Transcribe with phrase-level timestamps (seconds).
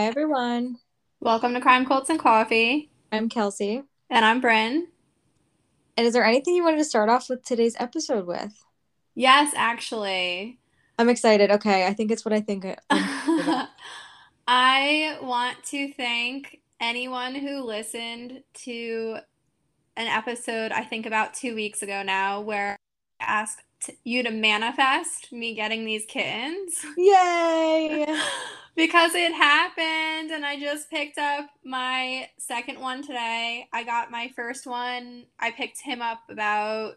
[0.00, 0.78] Hi, everyone.
[1.20, 2.90] Welcome to Crime Cults and Coffee.
[3.12, 3.82] I'm Kelsey.
[4.08, 4.88] And I'm Bryn.
[5.94, 8.64] And is there anything you wanted to start off with today's episode with?
[9.14, 10.58] Yes, actually.
[10.98, 11.50] I'm excited.
[11.50, 12.64] Okay, I think it's what I think.
[14.48, 19.18] I want to thank anyone who listened to
[19.98, 22.78] an episode, I think about two weeks ago now, where
[23.20, 23.60] I asked
[24.04, 26.84] you to manifest me getting these kittens.
[26.96, 28.06] Yay!
[28.76, 33.68] because it happened and I just picked up my second one today.
[33.72, 35.26] I got my first one.
[35.38, 36.94] I picked him up about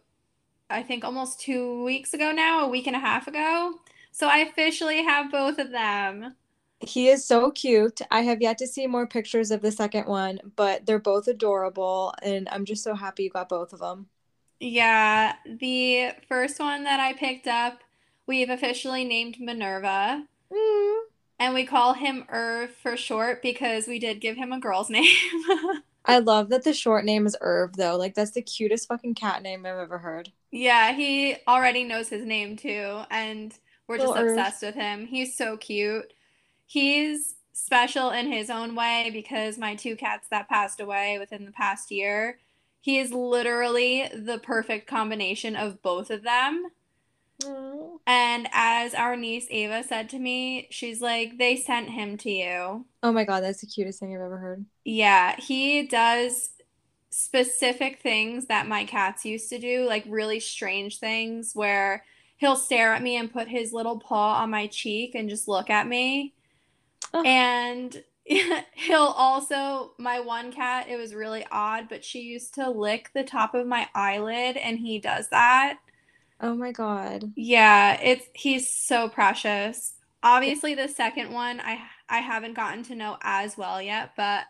[0.70, 3.76] I think almost 2 weeks ago now, a week and a half ago.
[4.12, 6.36] So I officially have both of them.
[6.80, 8.02] He is so cute.
[8.12, 12.14] I have yet to see more pictures of the second one, but they're both adorable
[12.22, 14.08] and I'm just so happy you got both of them.
[14.64, 17.82] Yeah, the first one that I picked up,
[18.26, 20.26] we've officially named Minerva.
[20.52, 21.00] Mm.
[21.38, 25.06] And we call him Irv for short because we did give him a girl's name.
[26.06, 27.98] I love that the short name is Irv though.
[27.98, 30.32] Like that's the cutest fucking cat name I've ever heard.
[30.52, 33.54] Yeah, he already knows his name too and
[33.88, 34.76] we're just obsessed Irv.
[34.76, 35.08] with him.
[35.08, 36.14] He's so cute.
[36.66, 41.52] He's special in his own way because my two cats that passed away within the
[41.52, 42.40] past year,
[42.84, 46.66] he is literally the perfect combination of both of them.
[47.42, 48.00] Mm.
[48.06, 52.86] And as our niece Ava said to me, she's like, they sent him to you.
[53.02, 54.66] Oh my God, that's the cutest thing I've ever heard.
[54.84, 56.50] Yeah, he does
[57.10, 62.04] specific things that my cats used to do, like really strange things where
[62.36, 65.70] he'll stare at me and put his little paw on my cheek and just look
[65.70, 66.34] at me.
[67.14, 67.24] Oh.
[67.24, 68.04] And
[68.74, 73.24] he'll also, my one cat, it was really odd, but she used to lick the
[73.24, 75.80] top of my eyelid and he does that.
[76.40, 77.34] Oh my god.
[77.36, 79.96] Yeah, it's he's so precious.
[80.22, 81.80] Obviously the second one I
[82.10, 84.46] I haven't gotten to know as well yet, but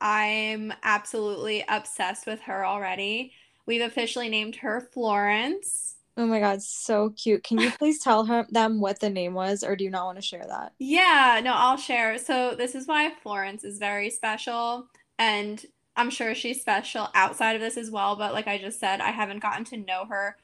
[0.00, 3.32] I'm absolutely obsessed with her already.
[3.64, 5.95] We've officially named her Florence.
[6.16, 7.42] Oh my god, so cute.
[7.44, 10.16] Can you please tell her them what the name was or do you not want
[10.18, 10.72] to share that?
[10.78, 12.18] Yeah, no, I'll share.
[12.18, 14.88] So this is why Florence is very special
[15.18, 15.64] and
[15.96, 19.10] I'm sure she's special outside of this as well, but like I just said, I
[19.10, 20.36] haven't gotten to know her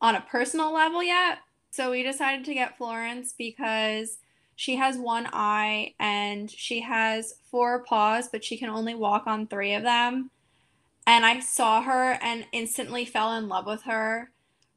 [0.00, 1.38] on a personal level yet.
[1.70, 4.18] So we decided to get Florence because
[4.56, 9.46] she has one eye and she has four paws, but she can only walk on
[9.46, 10.30] three of them.
[11.06, 14.30] And I saw her and instantly fell in love with her.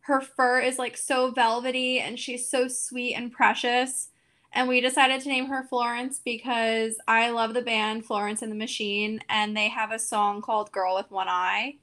[0.08, 4.08] Her fur is like so velvety and she's so sweet and precious.
[4.54, 8.56] And we decided to name her Florence because I love the band Florence and the
[8.56, 11.80] Machine, and they have a song called Girl with One Eye.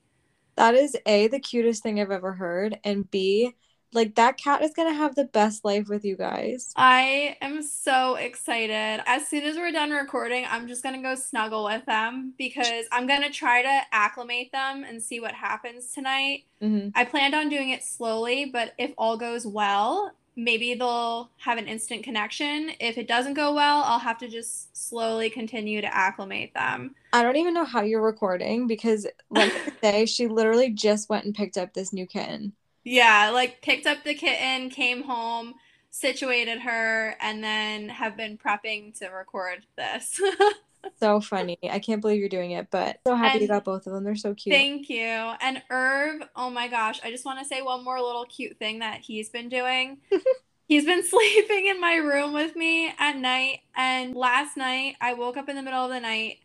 [0.57, 3.53] That is A, the cutest thing I've ever heard, and B,
[3.94, 6.72] like that cat is gonna have the best life with you guys.
[6.77, 9.03] I am so excited.
[9.06, 13.06] As soon as we're done recording, I'm just gonna go snuggle with them because I'm
[13.06, 16.44] gonna try to acclimate them and see what happens tonight.
[16.62, 16.88] Mm-hmm.
[16.94, 21.66] I planned on doing it slowly, but if all goes well, maybe they'll have an
[21.66, 22.71] instant connection.
[22.81, 26.94] If it doesn't go well, I'll have to just slowly continue to acclimate them.
[27.12, 31.25] I don't even know how you're recording because, like I say, she literally just went
[31.25, 32.53] and picked up this new kitten.
[32.84, 35.55] Yeah, like picked up the kitten, came home,
[35.91, 40.21] situated her, and then have been prepping to record this.
[41.01, 41.59] so funny.
[41.69, 44.04] I can't believe you're doing it, but so happy and you got both of them.
[44.04, 44.54] They're so cute.
[44.54, 45.07] Thank you.
[45.07, 48.81] And Irv, oh my gosh, I just want to say one more little cute thing
[48.81, 49.98] that he's been doing.
[50.69, 53.60] he's been sleeping in my room with me at night.
[53.75, 56.41] And last night, I woke up in the middle of the night.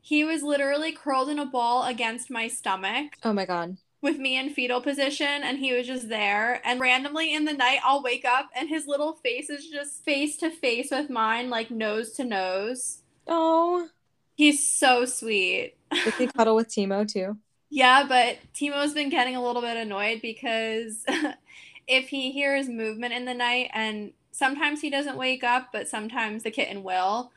[0.00, 3.12] He was literally curled in a ball against my stomach.
[3.22, 7.34] Oh my God with me in fetal position and he was just there and randomly
[7.34, 10.90] in the night I'll wake up and his little face is just face to face
[10.90, 12.98] with mine like nose to nose.
[13.26, 13.88] Oh.
[14.34, 15.74] He's so sweet.
[15.90, 17.38] Does he cuddle with Timo too?
[17.68, 21.04] Yeah, but Timo's been getting a little bit annoyed because
[21.88, 26.44] if he hears movement in the night and sometimes he doesn't wake up, but sometimes
[26.44, 27.32] the kitten will.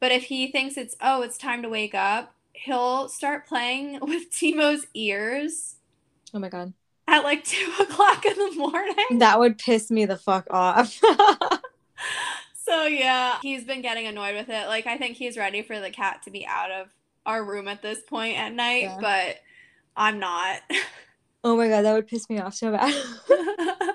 [0.00, 4.30] But if he thinks it's oh, it's time to wake up, he'll start playing with
[4.30, 5.73] Timo's ears.
[6.34, 6.74] Oh my god.
[7.06, 9.18] At like two o'clock in the morning.
[9.18, 11.00] That would piss me the fuck off.
[12.64, 14.68] So yeah, he's been getting annoyed with it.
[14.68, 16.88] Like I think he's ready for the cat to be out of
[17.26, 18.98] our room at this point at night, yeah.
[19.00, 19.36] but
[19.96, 20.62] I'm not.
[21.44, 22.94] Oh my god, that would piss me off so bad.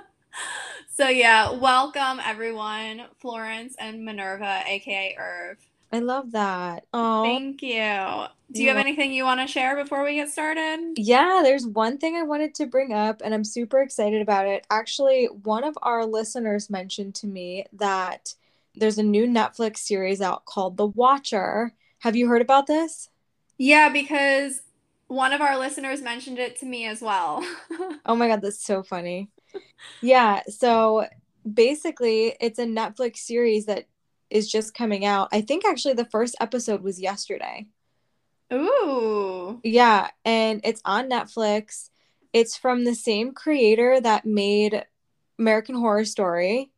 [0.93, 5.57] so yeah, welcome everyone, Florence and Minerva, aka Irv.
[5.91, 6.85] I love that.
[6.93, 8.25] Oh, thank you.
[8.51, 8.73] Do you yeah.
[8.73, 10.93] have anything you want to share before we get started?
[10.97, 14.65] Yeah, there's one thing I wanted to bring up, and I'm super excited about it.
[14.69, 18.33] Actually, one of our listeners mentioned to me that
[18.75, 21.73] there's a new Netflix series out called The Watcher.
[21.99, 23.09] Have you heard about this?
[23.57, 24.61] Yeah, because
[25.07, 27.45] one of our listeners mentioned it to me as well.
[28.05, 29.29] oh my God, that's so funny.
[30.01, 30.41] Yeah.
[30.47, 31.07] So
[31.51, 33.85] basically, it's a Netflix series that
[34.29, 35.29] is just coming out.
[35.31, 37.67] I think actually the first episode was yesterday.
[38.51, 39.59] Ooh.
[39.63, 40.09] Yeah.
[40.25, 41.89] And it's on Netflix.
[42.33, 44.85] It's from the same creator that made
[45.37, 46.71] American Horror Story.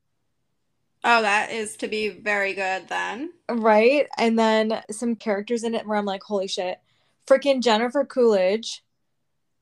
[1.03, 3.31] Oh, that is to be very good then.
[3.49, 4.07] Right?
[4.17, 6.79] And then some characters in it where I'm like, holy shit.
[7.27, 8.83] Freaking Jennifer Coolidge.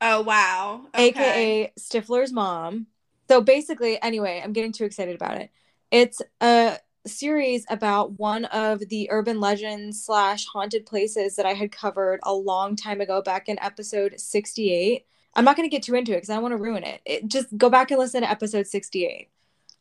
[0.01, 0.81] Oh, wow.
[0.93, 1.07] Okay.
[1.07, 2.87] AKA Stifler's mom.
[3.29, 5.51] So basically, anyway, I'm getting too excited about it.
[5.91, 11.71] It's a series about one of the urban legends slash haunted places that I had
[11.71, 15.05] covered a long time ago back in episode 68.
[15.35, 17.01] I'm not going to get too into it because I want to ruin it.
[17.05, 17.27] it.
[17.27, 19.29] Just go back and listen to episode 68.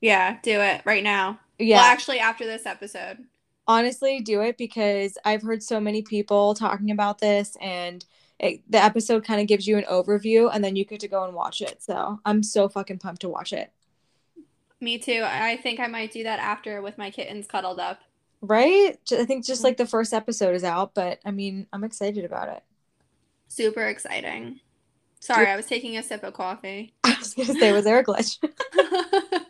[0.01, 1.41] Yeah, do it right now.
[1.59, 1.79] Yeah.
[1.79, 3.19] Well, actually, after this episode.
[3.67, 8.05] Honestly, do it because I've heard so many people talking about this, and
[8.39, 11.25] it, the episode kind of gives you an overview, and then you get to go
[11.25, 11.83] and watch it.
[11.83, 13.73] So I'm so fucking pumped to watch it.
[14.81, 15.23] Me too.
[15.25, 18.01] I think I might do that after with my kittens cuddled up.
[18.41, 18.99] Right?
[19.11, 19.83] I think just like mm-hmm.
[19.83, 22.63] the first episode is out, but I mean, I'm excited about it.
[23.49, 24.61] Super exciting.
[25.21, 26.95] Sorry, I was taking a sip of coffee.
[27.05, 28.39] I was gonna say, was there a glitch?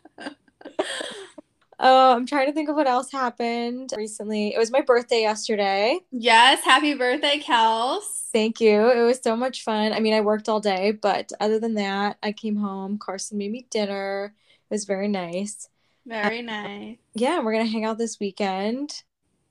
[1.80, 4.52] Oh, I'm trying to think of what else happened recently.
[4.52, 6.00] It was my birthday yesterday.
[6.10, 8.02] Yes, happy birthday, Kels.
[8.32, 8.90] Thank you.
[8.90, 9.92] It was so much fun.
[9.92, 12.98] I mean, I worked all day, but other than that, I came home.
[12.98, 14.34] Carson made me dinner.
[14.70, 15.69] It was very nice.
[16.06, 16.97] Very uh, nice.
[17.15, 19.03] Yeah, we're gonna hang out this weekend.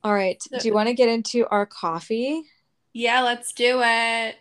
[0.03, 0.41] All right.
[0.59, 2.43] Do you want to get into our coffee?
[2.93, 4.35] Yeah, let's do it.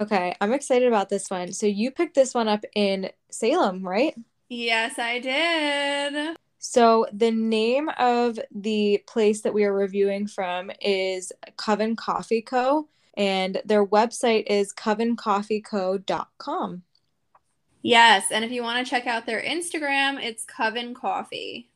[0.00, 1.52] Okay, I'm excited about this one.
[1.52, 4.14] So you picked this one up in Salem, right?
[4.48, 6.36] Yes, I did.
[6.58, 12.88] So the name of the place that we are reviewing from is Coven Coffee Co.
[13.14, 16.82] And their website is covencoffeeco.com.
[17.82, 21.68] Yes, and if you want to check out their Instagram, it's Coven Coffee.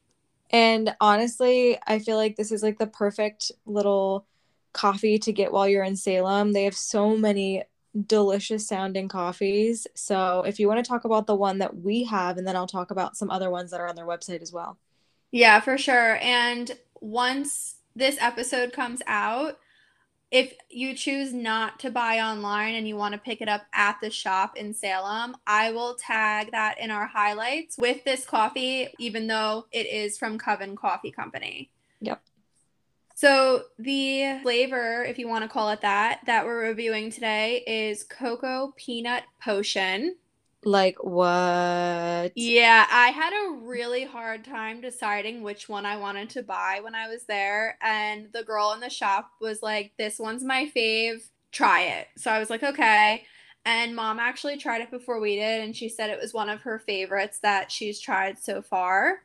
[0.51, 4.25] And honestly, I feel like this is like the perfect little
[4.73, 6.53] coffee to get while you're in Salem.
[6.53, 7.65] They have so many
[8.07, 9.87] delicious sounding coffees.
[9.95, 12.67] So if you want to talk about the one that we have, and then I'll
[12.67, 14.79] talk about some other ones that are on their website as well.
[15.33, 16.19] Yeah, for sure.
[16.23, 19.59] And once this episode comes out,
[20.31, 23.99] if you choose not to buy online and you want to pick it up at
[24.03, 29.29] the shop in Salem, I will tag that in our highlights with this coffee, even
[29.29, 31.71] though it is from Coven Coffee Company.
[32.01, 32.21] Yep.
[33.15, 38.05] So, the flavor, if you want to call it that, that we're reviewing today is
[38.05, 40.17] Cocoa Peanut Potion.
[40.67, 42.33] Like, what?
[42.35, 46.95] Yeah, I had a really hard time deciding which one I wanted to buy when
[46.95, 47.79] I was there.
[47.81, 51.23] And the girl in the shop was like, This one's my fave.
[51.51, 52.09] Try it.
[52.19, 53.25] So I was like, Okay.
[53.65, 55.63] And mom actually tried it before we did.
[55.65, 59.23] And she said it was one of her favorites that she's tried so far.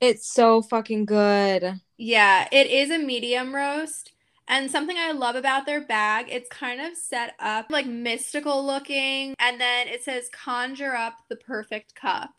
[0.00, 1.80] It's so fucking good.
[1.96, 4.12] Yeah, it is a medium roast.
[4.46, 9.34] And something I love about their bag, it's kind of set up like mystical looking.
[9.38, 12.30] And then it says, conjure up the perfect cup.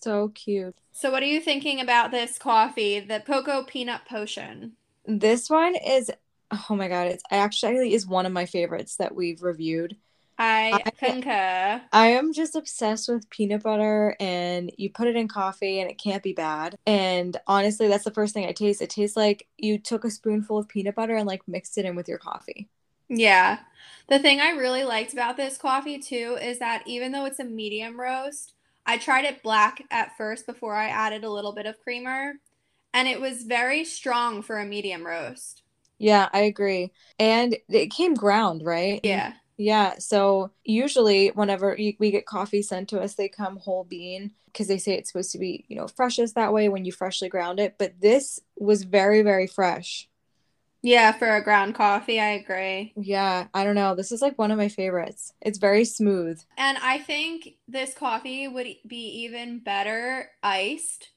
[0.00, 0.74] So cute.
[0.90, 4.72] So, what are you thinking about this coffee, the Cocoa Peanut Potion?
[5.06, 6.10] This one is,
[6.68, 9.96] oh my God, it's actually is one of my favorites that we've reviewed.
[10.38, 11.82] I, I concur.
[11.92, 15.98] I am just obsessed with peanut butter, and you put it in coffee, and it
[15.98, 16.76] can't be bad.
[16.86, 18.80] And honestly, that's the first thing I taste.
[18.80, 21.94] It tastes like you took a spoonful of peanut butter and like mixed it in
[21.94, 22.68] with your coffee.
[23.08, 23.58] Yeah.
[24.08, 27.44] The thing I really liked about this coffee too is that even though it's a
[27.44, 28.54] medium roast,
[28.86, 32.34] I tried it black at first before I added a little bit of creamer,
[32.94, 35.62] and it was very strong for a medium roast.
[35.98, 36.90] Yeah, I agree.
[37.18, 39.00] And it came ground, right?
[39.04, 39.34] Yeah.
[39.62, 39.94] Yeah.
[39.98, 44.78] So usually, whenever we get coffee sent to us, they come whole bean because they
[44.78, 47.76] say it's supposed to be, you know, freshest that way when you freshly ground it.
[47.78, 50.08] But this was very, very fresh.
[50.82, 52.92] Yeah, for a ground coffee, I agree.
[52.96, 53.94] Yeah, I don't know.
[53.94, 55.32] This is like one of my favorites.
[55.40, 56.42] It's very smooth.
[56.58, 61.10] And I think this coffee would be even better iced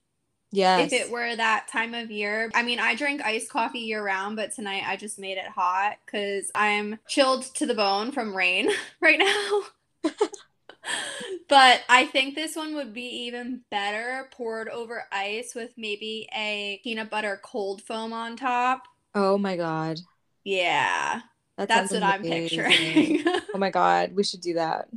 [0.51, 0.91] Yes.
[0.91, 2.49] If it were that time of year.
[2.53, 5.97] I mean, I drink iced coffee year round, but tonight I just made it hot
[6.05, 8.69] because I'm chilled to the bone from rain
[9.01, 10.11] right now.
[11.49, 16.79] but I think this one would be even better poured over ice with maybe a
[16.83, 18.83] peanut butter cold foam on top.
[19.13, 19.99] Oh my God.
[20.43, 21.21] Yeah.
[21.57, 22.61] That That's what amazing.
[22.61, 23.23] I'm picturing.
[23.53, 24.13] oh my God.
[24.13, 24.89] We should do that.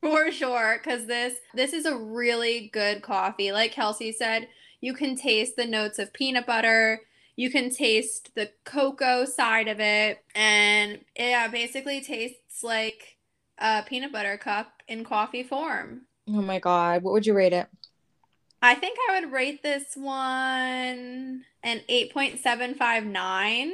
[0.00, 0.78] For sure.
[0.84, 3.52] Cause this this is a really good coffee.
[3.52, 4.48] Like Kelsey said,
[4.84, 7.00] you can taste the notes of peanut butter.
[7.36, 13.16] You can taste the cocoa side of it, and it basically tastes like
[13.56, 16.02] a peanut butter cup in coffee form.
[16.28, 17.66] Oh my god, what would you rate it?
[18.60, 23.72] I think I would rate this one an 8.759.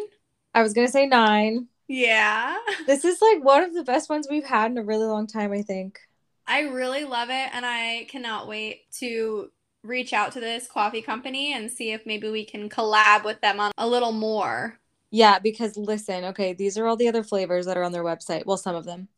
[0.55, 1.67] I was gonna say nine.
[1.88, 2.57] Yeah.
[2.87, 5.50] This is like one of the best ones we've had in a really long time,
[5.50, 5.99] I think.
[6.47, 9.50] I really love it, and I cannot wait to
[9.82, 13.60] reach out to this coffee company and see if maybe we can collab with them
[13.60, 14.78] on a little more.
[15.10, 18.46] Yeah, because listen, okay, these are all the other flavors that are on their website.
[18.46, 19.08] Well, some of them.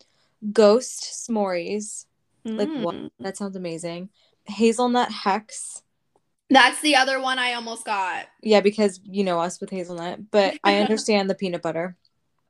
[0.52, 2.06] Ghost s'mores.
[2.44, 2.94] Like what?
[2.94, 3.10] Mm.
[3.20, 4.08] That sounds amazing.
[4.44, 5.82] Hazelnut hex.
[6.50, 8.26] That's the other one I almost got.
[8.42, 11.96] Yeah, because you know us with hazelnut, but I understand the peanut butter.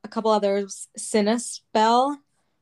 [0.03, 2.17] A couple others, Cinnaspell,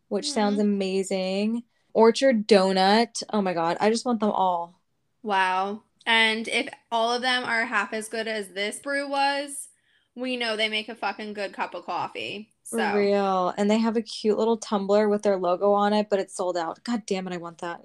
[0.10, 0.62] which sounds Mhm.
[0.62, 1.64] amazing.
[1.94, 3.24] Orchard donut.
[3.32, 4.81] Oh my god, I just want them all.
[5.24, 5.84] Wow.
[6.06, 9.68] And if all of them are half as good as this brew was,
[10.16, 12.50] we know they make a fucking good cup of coffee.
[12.64, 13.54] So real.
[13.58, 16.58] And they have a cute little tumbler with their logo on it, but it's sold
[16.58, 16.84] out.
[16.84, 17.82] God damn it, I want that.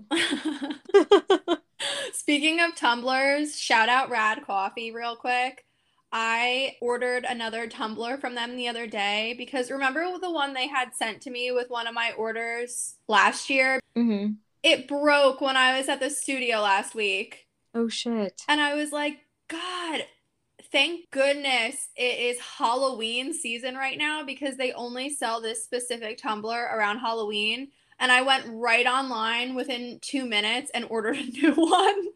[2.13, 5.65] Speaking of tumblers, shout out Rad Coffee real quick.
[6.13, 10.95] I ordered another tumbler from them the other day because remember the one they had
[10.95, 13.81] sent to me with one of my orders last year?
[13.95, 14.29] hmm
[14.67, 17.47] It broke when I was at the studio last week.
[17.73, 18.43] Oh shit.
[18.49, 20.01] And I was like, God,
[20.73, 26.69] thank goodness it is Halloween season right now because they only sell this specific tumbler
[26.75, 27.69] around Halloween.
[28.01, 32.09] And I went right online within two minutes and ordered a new one.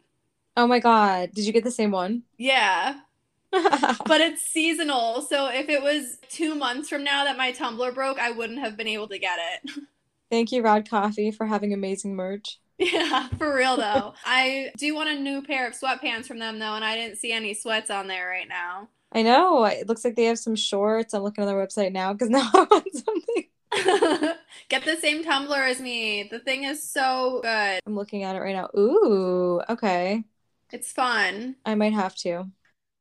[0.57, 1.29] Oh my god.
[1.33, 2.23] Did you get the same one?
[2.37, 2.99] Yeah.
[3.53, 5.21] But it's seasonal.
[5.21, 8.75] So if it was two months from now that my tumbler broke, I wouldn't have
[8.75, 9.71] been able to get it.
[10.31, 12.57] Thank you, Rad Coffee, for having amazing merch.
[12.81, 14.15] Yeah, for real though.
[14.25, 17.31] I do want a new pair of sweatpants from them though, and I didn't see
[17.31, 18.89] any sweats on there right now.
[19.11, 19.65] I know.
[19.65, 21.13] It looks like they have some shorts.
[21.13, 24.35] I'm looking on their website now because now I want something.
[24.67, 26.23] Get the same tumbler as me.
[26.23, 27.81] The thing is so good.
[27.85, 28.69] I'm looking at it right now.
[28.75, 30.23] Ooh, okay.
[30.71, 31.57] It's fun.
[31.63, 32.49] I might have to.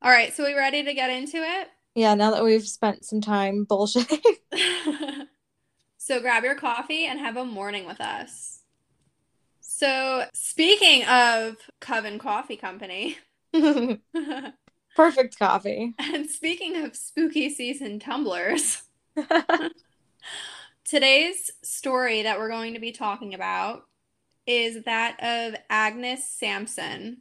[0.02, 1.68] All right, so we ready to get into it?
[1.94, 5.26] Yeah, now that we've spent some time bullshitting.
[6.02, 8.62] So grab your coffee and have a morning with us.
[9.60, 13.18] So, speaking of Coven Coffee Company,
[14.96, 15.94] Perfect coffee.
[15.98, 18.82] and speaking of spooky season tumblers,
[20.84, 23.84] today's story that we're going to be talking about
[24.46, 27.18] is that of Agnes Sampson.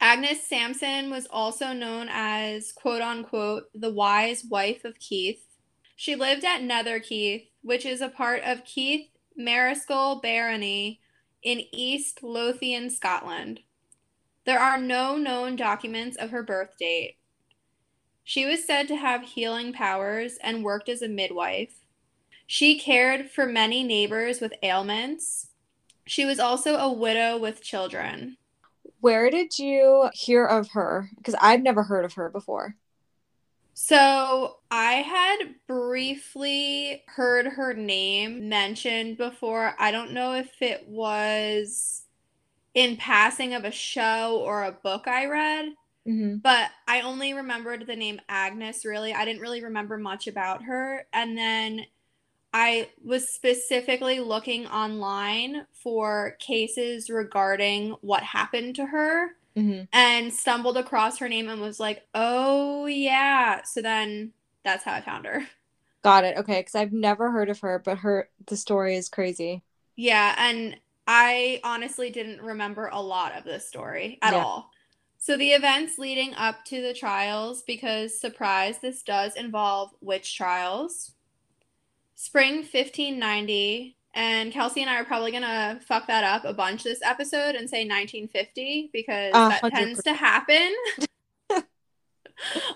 [0.00, 5.44] Agnes Sampson was also known as quote unquote the wise wife of Keith.
[5.94, 11.00] She lived at Netherkeith, which is a part of Keith Marischal Barony
[11.42, 13.58] in East Lothian, Scotland.
[14.44, 17.16] There are no known documents of her birth date.
[18.22, 21.82] She was said to have healing powers and worked as a midwife.
[22.46, 25.48] She cared for many neighbors with ailments.
[26.06, 28.36] She was also a widow with children.
[29.00, 31.10] Where did you hear of her?
[31.16, 32.76] Because I've never heard of her before.
[33.78, 39.74] So I had briefly heard her name mentioned before.
[39.78, 42.04] I don't know if it was
[42.74, 45.66] in passing of a show or a book I read,
[46.06, 49.14] hmm but I only remembered the name Agnes really.
[49.14, 51.06] I didn't really remember much about her.
[51.12, 51.86] And then
[52.54, 60.76] I was specifically looking online for cases regarding what happened to her hmm and stumbled
[60.76, 63.62] across her name and was like, oh, yeah.
[63.64, 64.32] So then
[64.64, 65.44] that's how I found her.
[66.02, 66.38] Got it.
[66.38, 69.62] Okay, because I've never heard of her, but her the story is crazy.
[69.96, 70.34] Yeah.
[70.38, 74.34] And I honestly didn't remember a lot of this story at Yeah.
[74.34, 74.70] all.
[75.18, 81.12] So the events leading up to the trials, because surprise, this does involve witch trials.
[82.16, 87.00] Spring 1590, and Kelsey and I are probably gonna fuck that up a bunch this
[87.04, 90.74] episode and say 1950 because A that hundred tends to happen.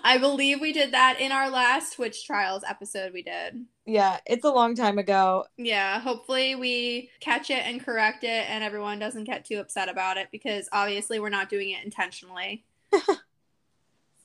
[0.03, 3.65] I believe we did that in our last witch trials episode we did.
[3.85, 5.45] Yeah, it's a long time ago.
[5.57, 10.17] Yeah, hopefully we catch it and correct it and everyone doesn't get too upset about
[10.17, 12.65] it because obviously we're not doing it intentionally.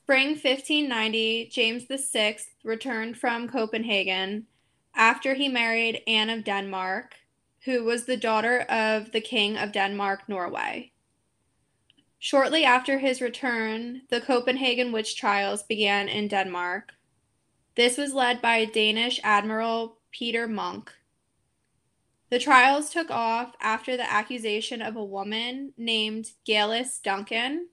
[0.03, 4.45] Spring 1590, James VI returned from Copenhagen
[4.97, 7.15] after he married Anne of Denmark,
[7.63, 10.91] who was the daughter of the King of Denmark, Norway.
[12.19, 16.93] Shortly after his return, the Copenhagen witch trials began in Denmark.
[17.75, 20.91] This was led by Danish Admiral Peder Munk.
[22.29, 27.67] The trials took off after the accusation of a woman named Geillis Duncan.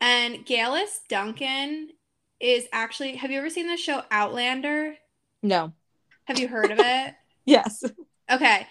[0.00, 1.90] And Geillis Duncan
[2.38, 4.96] is actually have you ever seen the show Outlander?
[5.42, 5.72] No.
[6.26, 7.14] Have you heard of it?
[7.48, 7.84] Yes.
[8.28, 8.66] Okay.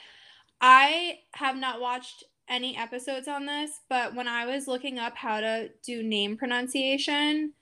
[0.59, 5.39] I have not watched any episodes on this, but when I was looking up how
[5.39, 7.53] to do name pronunciation,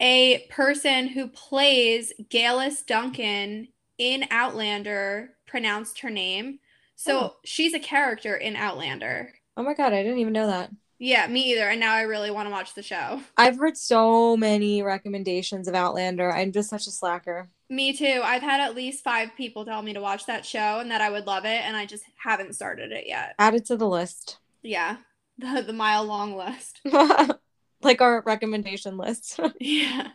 [0.00, 3.68] a person who plays Geillis Duncan
[3.98, 6.60] in Outlander pronounced her name.
[6.96, 7.36] So Oh.
[7.44, 9.34] she's a character in Outlander.
[9.56, 10.70] Oh my god, I didn't even know that.
[10.98, 11.68] Yeah, me either.
[11.68, 13.20] And now I really want to watch the show.
[13.36, 16.32] I've heard so many recommendations of Outlander.
[16.32, 17.50] I'm just such a slacker.
[17.70, 18.20] Me too.
[18.24, 21.10] I've had at least five people tell me to watch that show and that I
[21.10, 23.34] would love it, and I just haven't started it yet.
[23.38, 24.38] Add it to the list.
[24.62, 24.96] Yeah,
[25.38, 26.80] the, the mile long list.
[27.82, 29.38] like our recommendation list.
[29.60, 30.08] Yeah.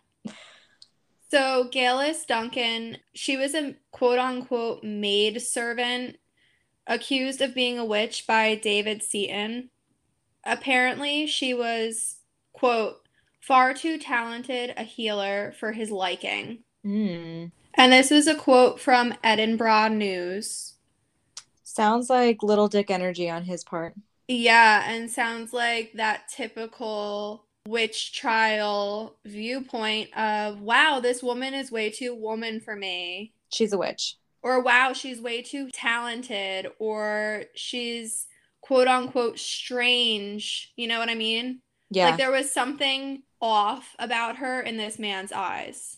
[1.30, 6.18] So Geillis Duncan, she was a quote unquote maid servant
[6.86, 9.72] accused of being a witch by David Seton.
[10.46, 12.18] Apparently, she was,
[12.52, 12.98] quote,
[13.42, 16.60] far too talented a healer for his liking.
[16.84, 17.46] Hmm.
[17.76, 20.74] And this is a quote from Edinburgh News.
[21.64, 23.96] Sounds like little dick energy on his part.
[24.28, 31.90] Yeah, and sounds like that typical witch trial viewpoint of, wow, this woman is way
[31.90, 33.34] too woman for me.
[33.52, 34.18] She's a witch.
[34.42, 36.68] Or, wow, she's way too talented.
[36.78, 38.28] Or, she's
[38.62, 40.74] quote unquote strange.
[40.76, 41.62] You know what I mean?
[41.90, 42.10] Yeah.
[42.10, 45.98] Like, there was something off about her in this man's eyes.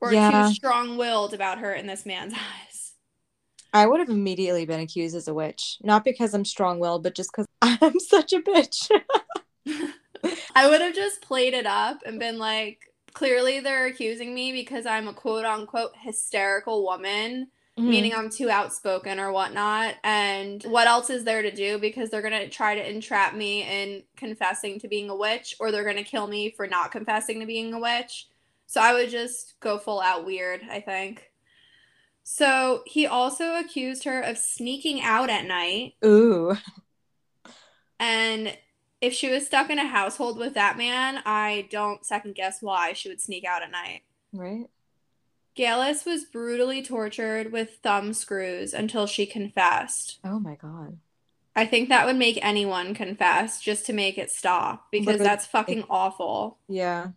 [0.00, 0.30] Or Yeah.
[0.30, 2.92] too strong willed about her in this man's eyes.
[3.72, 5.78] I would have immediately been accused as a witch.
[5.82, 8.90] Not because I'm strong willed, but just because I'm such a bitch.
[10.54, 14.86] I would have just played it up and been like, clearly they're accusing me because
[14.86, 17.88] I'm a quote unquote hysterical woman, Mm-hmm.
[17.90, 19.94] meaning I'm too outspoken or whatnot.
[20.04, 21.78] And what else is there to do?
[21.78, 25.70] Because they're going to try to entrap me in confessing to being a witch, or
[25.70, 28.26] they're going to kill me for not confessing to being a witch.
[28.70, 31.32] So I would just go full out weird, I think.
[32.22, 36.56] So he also accused her of sneaking out at night Ooh.
[37.98, 38.56] And
[39.00, 42.92] if she was stuck in a household with that man, I don't second guess why
[42.92, 44.02] she would sneak out at night.
[44.32, 44.66] Right?
[45.58, 50.20] Geillis was brutally tortured with thumb screws until she confessed.
[50.24, 50.96] Oh my god.
[51.56, 55.26] I think that would make anyone confess just to make it stop because Literally.
[55.26, 56.58] that's fucking awful.
[56.68, 57.08] Yeah.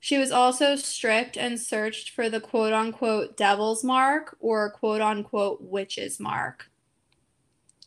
[0.00, 5.60] She was also stripped and searched for the quote unquote devil's mark or quote unquote
[5.60, 6.70] witch's mark.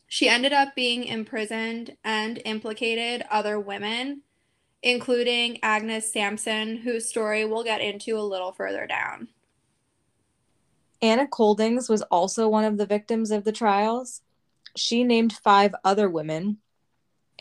[0.07, 4.23] She ended up being imprisoned and implicated other women,
[4.83, 9.29] including Agnes Sampson, whose story we'll get into a little further down.
[11.01, 14.21] Anna Koldings was also one of the victims of the trials.
[14.75, 16.57] She named five other women,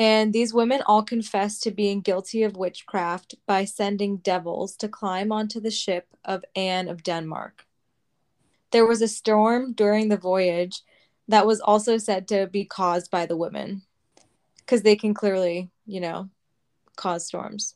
[0.01, 5.31] and these women all confessed to being guilty of witchcraft by sending devils to climb
[5.31, 7.67] onto the ship of Anne of Denmark.
[8.71, 10.81] There was a storm during the voyage
[11.29, 13.83] that was also said to be caused by the women
[14.57, 16.31] because they can clearly, you know,
[16.97, 17.75] cause storms.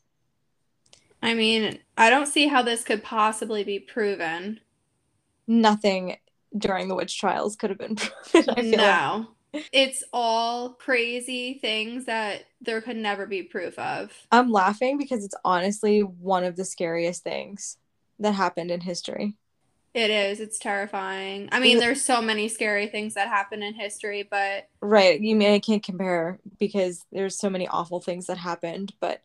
[1.23, 4.61] I mean, I don't see how this could possibly be proven.
[5.47, 6.17] Nothing
[6.57, 7.97] during the witch trials could have been
[8.31, 8.55] proven.
[8.57, 9.27] I feel like.
[9.73, 14.13] It's all crazy things that there could never be proof of.
[14.31, 17.77] I'm laughing because it's honestly one of the scariest things
[18.19, 19.35] that happened in history.
[19.95, 20.41] It is.
[20.41, 21.49] It's terrifying.
[21.53, 25.21] I mean, there's so many scary things that happen in history, but Right.
[25.21, 29.23] You mean I can't compare because there's so many awful things that happened, but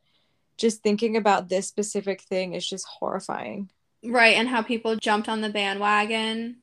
[0.58, 3.70] just thinking about this specific thing is just horrifying.
[4.04, 6.58] right, and how people jumped on the bandwagon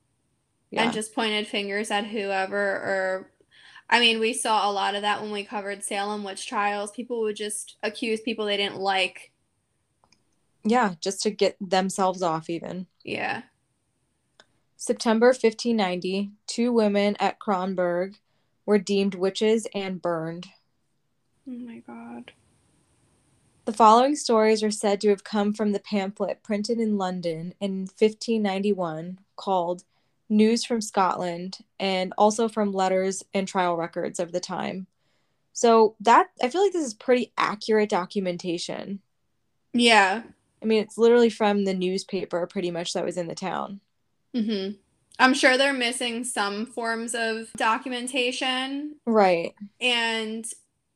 [0.71, 0.85] Yeah.
[0.85, 3.31] and just pointed fingers at whoever or
[3.89, 6.91] I mean, we saw a lot of that when we covered Salem witch trials.
[6.91, 9.33] People would just accuse people they didn't like.
[10.65, 12.87] yeah, just to get themselves off even.
[13.05, 13.43] Yeah.
[14.77, 18.17] September 1590, two women at Kronborg
[18.67, 20.49] were deemed witches and burned.
[21.49, 22.33] Oh my god.
[23.65, 27.81] The following stories are said to have come from the pamphlet printed in London in
[27.99, 29.85] 1591 called
[30.29, 34.87] News from Scotland and also from letters and trial records of the time.
[35.53, 39.01] So that I feel like this is pretty accurate documentation.
[39.73, 40.23] Yeah.
[40.63, 43.81] I mean, it's literally from the newspaper pretty much that was in the town.
[44.35, 44.71] hmm
[45.19, 49.55] I'm sure they're missing some forms of documentation Right.
[49.81, 50.45] and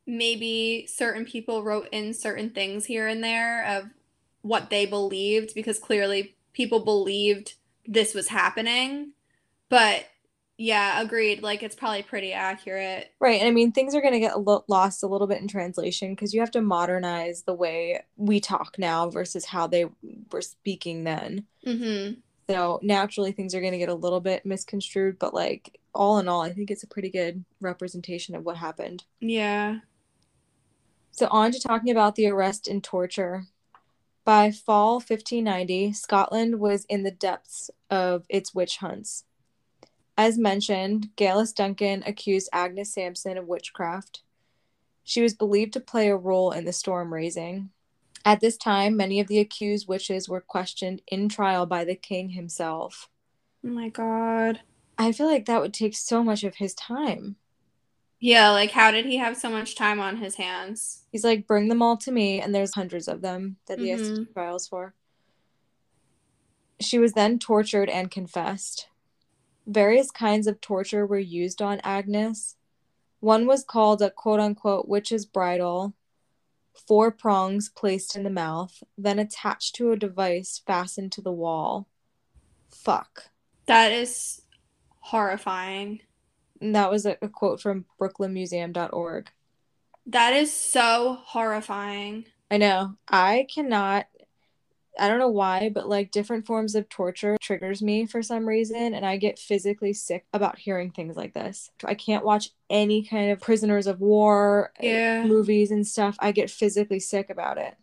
[0.05, 3.85] maybe certain people wrote in certain things here and there of
[4.43, 7.53] what they believed because clearly people believed
[7.87, 9.13] this was happening
[9.71, 10.05] but
[10.61, 11.41] Yeah, agreed.
[11.41, 13.11] Like it's probably pretty accurate.
[13.19, 13.41] Right.
[13.41, 15.47] And I mean, things are going to get a lo- lost a little bit in
[15.47, 19.85] translation because you have to modernize the way we talk now versus how they
[20.31, 21.47] were speaking then.
[21.65, 22.19] Mm-hmm.
[22.47, 26.27] So naturally, things are going to get a little bit misconstrued, but like all in
[26.27, 29.05] all, I think it's a pretty good representation of what happened.
[29.19, 29.77] Yeah.
[31.11, 33.45] So, on to talking about the arrest and torture.
[34.23, 39.23] By fall 1590, Scotland was in the depths of its witch hunts.
[40.21, 44.21] As mentioned, Geillis Duncan accused Agnes Sampson of witchcraft.
[45.03, 47.71] She was believed to play a role in the storm raising.
[48.23, 52.29] At this time, many of the accused witches were questioned in trial by the king
[52.29, 53.09] himself.
[53.65, 54.59] Oh my god.
[54.95, 57.37] I feel like that would take so much of his time.
[58.19, 61.01] Yeah, like how did he have so much time on his hands?
[61.11, 64.01] He's like, bring them all to me, and there's hundreds of them that he has
[64.01, 64.15] Mhm.
[64.17, 64.93] do trials for.
[66.79, 68.87] She was then tortured and confessed.
[69.67, 72.55] Various kinds of torture were used on Agnes.
[73.19, 75.93] One was called a quote unquote witch's bridle,
[76.73, 81.87] four prongs placed in the mouth, then attached to a device fastened to the wall.
[82.69, 83.29] Fuck.
[83.67, 84.41] That is
[84.99, 86.01] horrifying.
[86.59, 89.29] And that was a, a quote from brooklynmuseum.org.
[90.07, 92.25] That is so horrifying.
[92.49, 92.95] I know.
[93.07, 94.07] I cannot
[94.99, 98.93] I don't know why, but like different forms of torture triggers me for some reason
[98.93, 101.71] and I get physically sick about hearing things like this.
[101.83, 105.23] I can't watch any kind of prisoners of war uh, Yeah.
[105.23, 106.17] movies and stuff.
[106.19, 107.75] I get physically sick about it.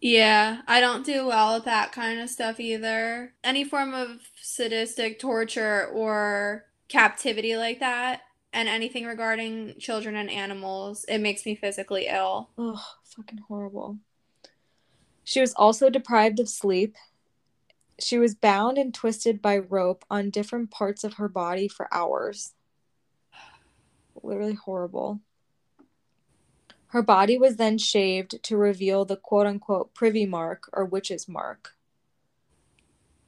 [0.00, 3.34] Yeah, I don't do well with that kind of stuff either.
[3.42, 8.22] Any form of sadistic torture or captivity like that,
[8.52, 12.50] and anything regarding children and animals, it makes me physically ill.
[12.58, 13.98] Oh, fucking horrible.
[15.28, 16.96] She was also deprived of sleep.
[17.98, 22.54] She was bound and twisted by rope on different parts of her body for hours.
[24.22, 25.20] Literally horrible.
[26.86, 31.74] Her body was then shaved to reveal the quote unquote privy mark or witch's mark.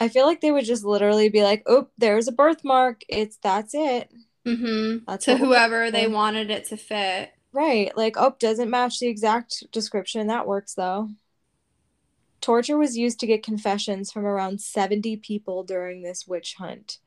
[0.00, 3.02] I feel like they would just literally be like, oh, there's a birthmark.
[3.10, 4.10] It's that's it.
[4.46, 5.04] Mm-hmm.
[5.06, 7.34] That's To whoever they wanted it to fit.
[7.52, 7.94] Right.
[7.94, 10.28] Like, oh, doesn't match the exact description.
[10.28, 11.10] That works though.
[12.40, 16.98] Torture was used to get confessions from around 70 people during this witch hunt.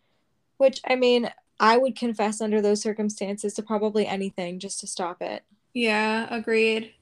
[0.58, 5.22] Which, I mean, I would confess under those circumstances to probably anything just to stop
[5.22, 5.43] it.
[5.74, 6.93] Yeah, agreed.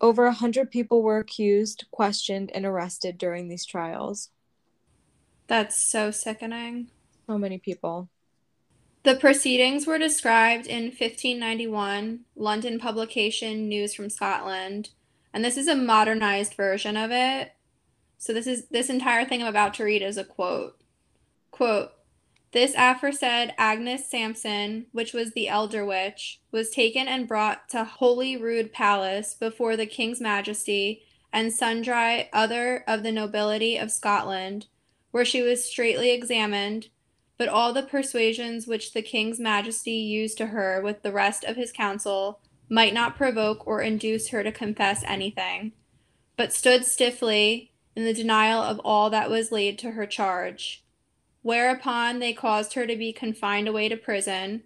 [0.00, 4.30] Over a 100 people were accused, questioned, and arrested during these trials.
[5.46, 6.88] That's so sickening.
[7.26, 8.08] So many people.
[9.02, 14.90] The proceedings were described in 1591 London publication News from Scotland,
[15.32, 17.52] and this is a modernized version of it.
[18.18, 20.76] So this is this entire thing I'm about to read is a quote.
[21.50, 21.92] Quote,
[22.52, 28.72] this aforesaid Agnes Sampson, which was the elder witch, was taken and brought to Holyrood
[28.72, 34.66] Palace before the King's Majesty and sundry other of the nobility of Scotland,
[35.12, 36.88] where she was straitly examined,
[37.38, 41.54] but all the persuasions which the King's Majesty used to her with the rest of
[41.54, 42.40] his council
[42.70, 45.72] might not provoke or induce her to confess anything,
[46.36, 50.84] but stood stiffly in the denial of all that was laid to her charge.
[51.42, 54.62] Whereupon they caused her to be confined away to prison,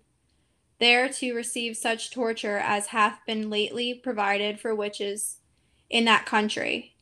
[0.78, 5.38] there to receive such torture as hath been lately provided for witches
[5.88, 6.94] in that country,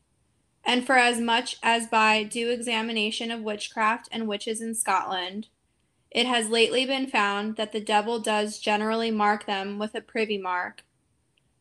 [0.65, 5.49] and for as much as by due examination of witchcraft and witches in Scotland,
[6.11, 10.39] it has lately been found that the devil does generally mark them with a privy
[10.39, 10.85] mark,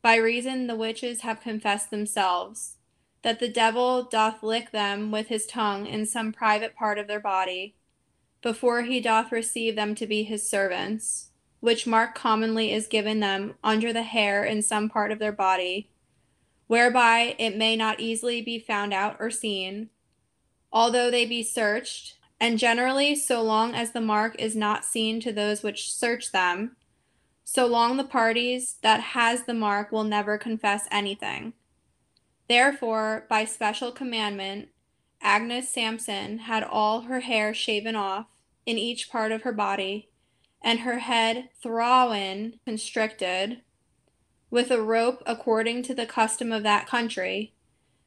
[0.02, 2.78] by reason the witches have confessed themselves,
[3.22, 7.20] that the devil doth lick them with his tongue in some private part of their
[7.20, 7.76] body,
[8.42, 13.54] before he doth receive them to be his servants, which mark commonly is given them
[13.64, 15.92] under the hair in some part of their body,
[16.66, 19.90] whereby it may not easily be found out or seen,
[20.72, 25.32] although they be searched, and generally so long as the mark is not seen to
[25.32, 26.76] those which search them,
[27.54, 31.52] so long the parties that has the mark will never confess anything.
[32.48, 34.70] Therefore, by special commandment,
[35.22, 38.28] Agnes Sampson had all her hair shaven off
[38.66, 40.08] in each part of her body,
[40.62, 43.62] and her head thrown constricted,
[44.50, 47.54] with a rope according to the custom of that country,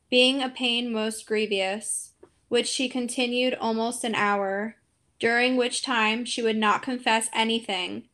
[0.09, 2.13] being a pain most grievous,
[2.49, 4.77] which she continued almost an hour,
[5.19, 8.09] during which time she would not confess anything,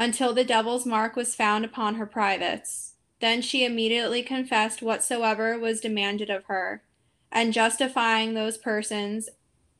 [0.00, 2.94] until the devil's mark was found upon her privates.
[3.20, 6.82] Then she immediately confessed whatsoever was demanded of her,
[7.30, 9.28] and justifying those persons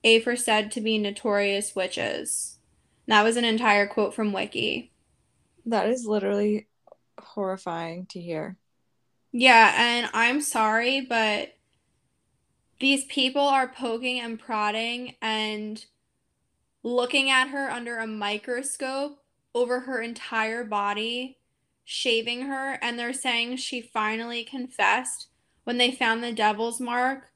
[0.05, 2.59] aforesaid to be notorious witches.
[3.07, 4.93] That was an entire quote from Wiki.
[5.65, 6.69] That is literally
[7.19, 8.59] horrifying to hear.
[9.33, 11.55] Yeah, and I'm sorry, but
[12.79, 15.83] these people are poking and prodding and
[16.83, 19.20] looking at her under a microscope
[19.55, 21.39] over her entire body,
[21.85, 25.29] shaving her, and they're saying she finally confessed
[25.65, 27.33] when they found the devil's mark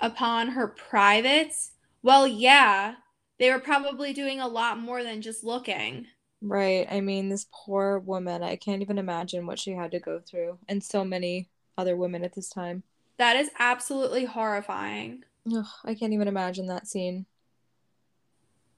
[0.00, 1.72] upon her privates.
[2.02, 2.96] Well, yeah,
[3.38, 6.06] they were probably doing a lot more than just looking.
[6.40, 6.86] Right.
[6.90, 10.58] I mean, this poor woman, I can't even imagine what she had to go through,
[10.68, 11.48] and so many
[11.78, 12.82] other women at this time.
[13.18, 15.22] That is absolutely horrifying.
[15.54, 17.26] Ugh, I can't even imagine that scene.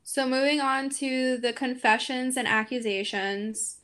[0.07, 3.79] So, moving on to the confessions and accusations.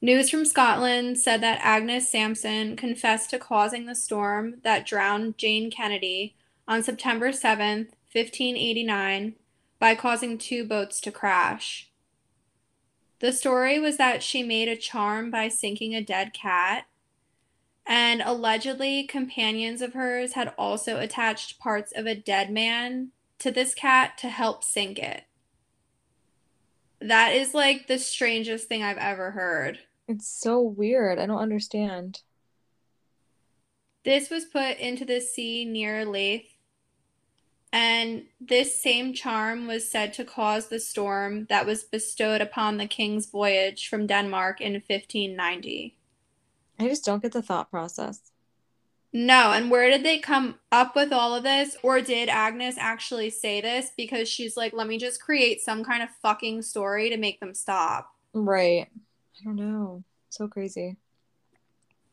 [0.00, 5.70] News from Scotland said that Agnes Sampson confessed to causing the storm that drowned Jane
[5.70, 6.34] Kennedy
[6.66, 9.34] on September 7th, 1589,
[9.78, 11.90] by causing two boats to crash.
[13.18, 16.86] The story was that she made a charm by sinking a dead cat,
[17.86, 23.74] and allegedly, companions of hers had also attached parts of a dead man to this
[23.74, 25.24] cat to help sink it.
[27.00, 29.78] That is like the strangest thing I've ever heard.
[30.06, 31.18] It's so weird.
[31.18, 32.20] I don't understand.
[34.04, 36.56] This was put into the sea near Leith,
[37.72, 42.86] and this same charm was said to cause the storm that was bestowed upon the
[42.86, 45.96] king's voyage from Denmark in 1590.
[46.78, 48.29] I just don't get the thought process.
[49.12, 51.76] No, and where did they come up with all of this?
[51.82, 56.02] Or did Agnes actually say this because she's like, let me just create some kind
[56.02, 58.14] of fucking story to make them stop?
[58.32, 58.86] Right.
[59.40, 60.04] I don't know.
[60.28, 60.96] So crazy.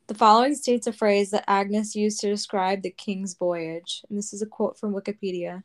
[0.08, 4.34] The following states a phrase that Agnes used to describe the king's voyage, and this
[4.34, 5.64] is a quote from Wikipedia.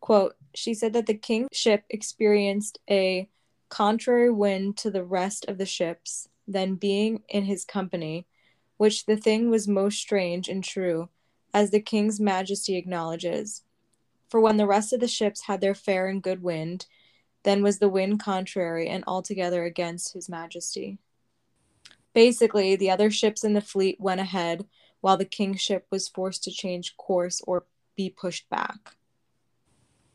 [0.00, 3.28] Quote, she said that the king's ship experienced a
[3.68, 8.26] contrary wind to the rest of the ships, then being in his company,
[8.76, 11.08] which the thing was most strange and true,
[11.54, 13.62] as the king's majesty acknowledges.
[14.28, 16.86] For when the rest of the ships had their fair and good wind,
[17.44, 20.98] then was the wind contrary and altogether against his majesty.
[22.12, 24.66] Basically, the other ships in the fleet went ahead
[25.00, 28.96] while the king's ship was forced to change course or be pushed back.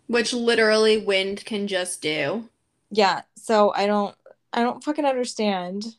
[0.08, 2.50] Which literally wind can just do.
[2.90, 4.16] Yeah, so I don't
[4.52, 5.96] I don't fucking understand.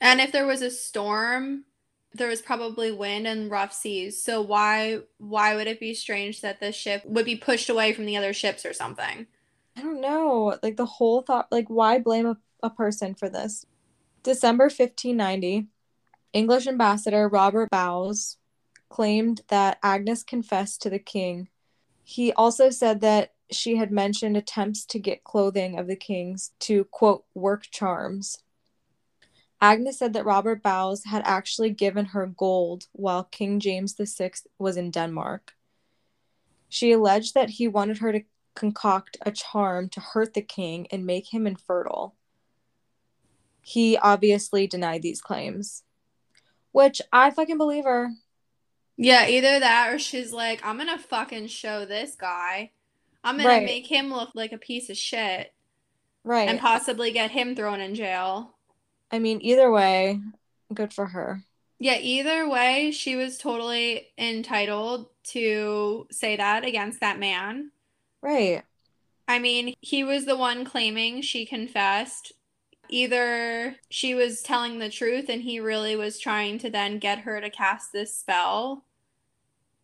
[0.00, 1.64] And if there was a storm,
[2.14, 4.22] there was probably wind and rough seas.
[4.22, 8.06] So why why would it be strange that the ship would be pushed away from
[8.06, 9.26] the other ships or something?
[9.76, 10.58] I don't know.
[10.62, 13.64] Like the whole thought like why blame a, a person for this?
[14.22, 15.68] December 1590,
[16.32, 18.36] English ambassador Robert Bowes
[18.88, 21.48] claimed that Agnes confessed to the king.
[22.02, 26.84] He also said that she had mentioned attempts to get clothing of the king's to,
[26.84, 28.38] quote, work charms.
[29.60, 34.76] Agnes said that Robert Bowes had actually given her gold while King James VI was
[34.76, 35.54] in Denmark.
[36.68, 38.22] She alleged that he wanted her to
[38.54, 42.14] concoct a charm to hurt the king and make him infertile
[43.62, 45.82] he obviously denied these claims,
[46.72, 48.10] which I fucking believe her.
[48.96, 52.72] Yeah, either that or she's like, I'm gonna fucking show this guy.
[53.22, 53.64] I'm gonna right.
[53.64, 55.52] make him look like a piece of shit.
[56.22, 56.48] Right.
[56.48, 58.56] And possibly get him thrown in jail.
[59.10, 60.20] I mean, either way,
[60.72, 61.42] good for her.
[61.78, 67.70] Yeah, either way, she was totally entitled to say that against that man.
[68.22, 68.62] Right.
[69.26, 72.32] I mean, he was the one claiming she confessed
[72.90, 77.40] either she was telling the truth and he really was trying to then get her
[77.40, 78.84] to cast this spell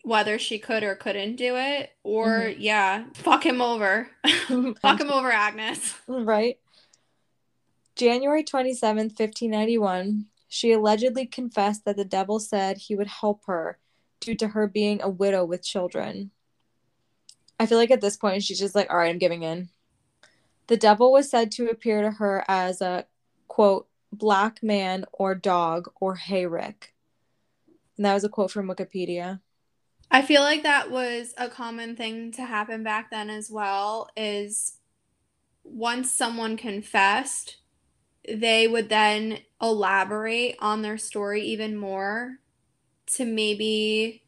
[0.03, 2.61] whether she could or couldn't do it or mm-hmm.
[2.61, 4.09] yeah fuck him over
[4.81, 6.59] fuck him over agnes right
[7.97, 13.79] january 27th 1591 she allegedly confessed that the devil said he would help her
[14.21, 16.31] due to her being a widow with children
[17.59, 19.69] i feel like at this point she's just like all right i'm giving in
[20.67, 23.07] the devil was said to appear to her as a
[23.49, 26.95] quote, black man or dog or hey Rick.
[27.97, 29.41] And that was a quote from Wikipedia.
[30.11, 34.75] I feel like that was a common thing to happen back then as well is
[35.65, 37.57] once someone confessed,
[38.29, 42.39] they would then elaborate on their story even more
[43.07, 44.23] to maybe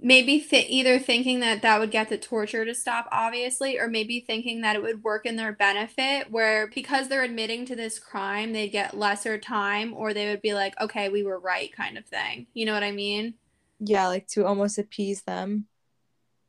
[0.00, 4.20] maybe th- either thinking that that would get the torture to stop obviously or maybe
[4.20, 8.52] thinking that it would work in their benefit where because they're admitting to this crime
[8.52, 12.04] they'd get lesser time or they would be like okay we were right kind of
[12.06, 12.46] thing.
[12.54, 13.34] You know what i mean?
[13.80, 15.66] Yeah like to almost appease them.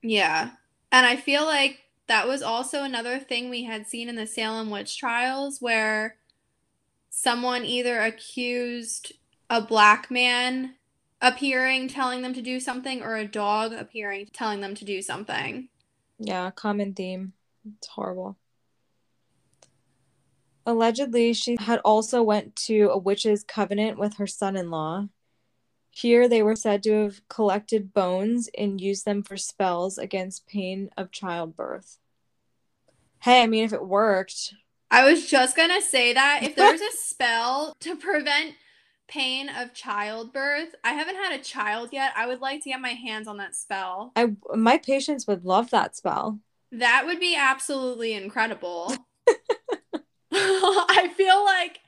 [0.03, 0.51] Yeah.
[0.91, 4.69] And i feel like that was also another thing we had seen in the Salem
[4.71, 6.15] witch trials where
[7.21, 9.11] someone either accused
[9.49, 10.75] a black man
[11.21, 15.67] appearing telling them to do something or a dog appearing telling them to do something.
[16.17, 17.33] Yeah, common theme.
[17.77, 18.37] It's horrible.
[20.65, 25.09] Allegedly, she had also went to a witch's covenant with her son-in-law.
[25.91, 30.89] Here they were said to have collected bones and used them for spells against pain
[30.95, 31.97] of childbirth.
[33.23, 34.53] Hey, I mean if it worked.
[34.91, 38.55] I was just going to say that if there's a spell to prevent
[39.07, 42.13] pain of childbirth, I haven't had a child yet.
[42.15, 44.11] I would like to get my hands on that spell.
[44.15, 46.39] I my patients would love that spell.
[46.71, 48.95] That would be absolutely incredible.
[50.31, 51.79] I feel like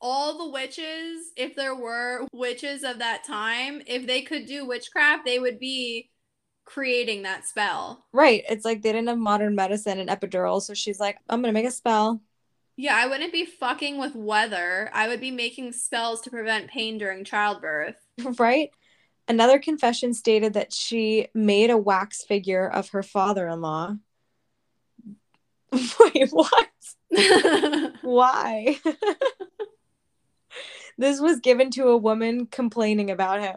[0.00, 5.24] all the witches, if there were witches of that time, if they could do witchcraft,
[5.24, 6.10] they would be
[6.64, 8.04] creating that spell.
[8.12, 8.42] Right.
[8.48, 11.66] It's like they didn't have modern medicine and epidural, so she's like, I'm gonna make
[11.66, 12.22] a spell.
[12.76, 14.90] Yeah, I wouldn't be fucking with weather.
[14.92, 17.96] I would be making spells to prevent pain during childbirth.
[18.38, 18.70] right?
[19.28, 23.94] Another confession stated that she made a wax figure of her father in law.
[25.72, 26.68] Wait, what?
[28.02, 28.78] Why?
[30.98, 33.56] this was given to a woman complaining about him.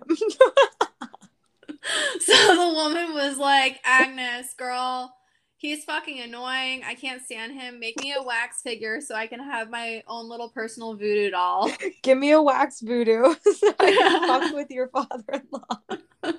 [2.19, 5.13] so the woman was like, Agnes, girl,
[5.57, 6.83] he's fucking annoying.
[6.85, 7.79] I can't stand him.
[7.79, 11.71] Make me a wax figure so I can have my own little personal voodoo doll.
[12.03, 16.33] Give me a wax voodoo so I can fuck with your father-in-law.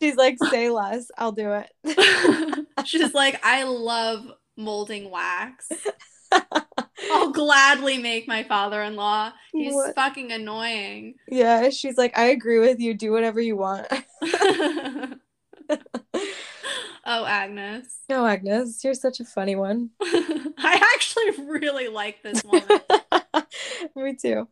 [0.00, 1.10] She's like, say less.
[1.16, 2.66] I'll do it.
[2.84, 5.68] She's like, I love molding wax.
[7.10, 9.32] I'll gladly make my father-in-law.
[9.52, 9.94] He's what?
[9.94, 11.14] fucking annoying.
[11.28, 12.94] Yeah, she's like, I agree with you.
[12.94, 13.86] Do whatever you want.
[17.04, 17.98] oh, Agnes.
[18.08, 19.90] No, oh, Agnes, you're such a funny one.
[20.00, 22.62] I actually really like this one.
[23.96, 24.48] Me too.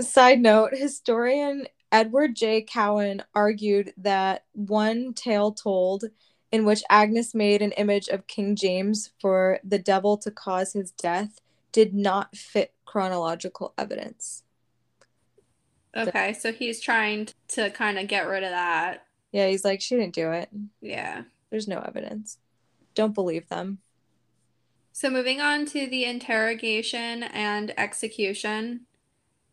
[0.00, 2.62] Side note, historian Edward J.
[2.62, 6.04] Cowan argued that one tale told
[6.50, 10.90] in which Agnes made an image of King James for the devil to cause his
[10.90, 14.42] death did not fit chronological evidence.
[15.96, 19.06] Okay, so he's trying to kind of get rid of that.
[19.32, 20.50] Yeah, he's like, she didn't do it.
[20.80, 21.22] Yeah.
[21.50, 22.38] There's no evidence.
[22.94, 23.78] Don't believe them.
[24.92, 28.82] So, moving on to the interrogation and execution,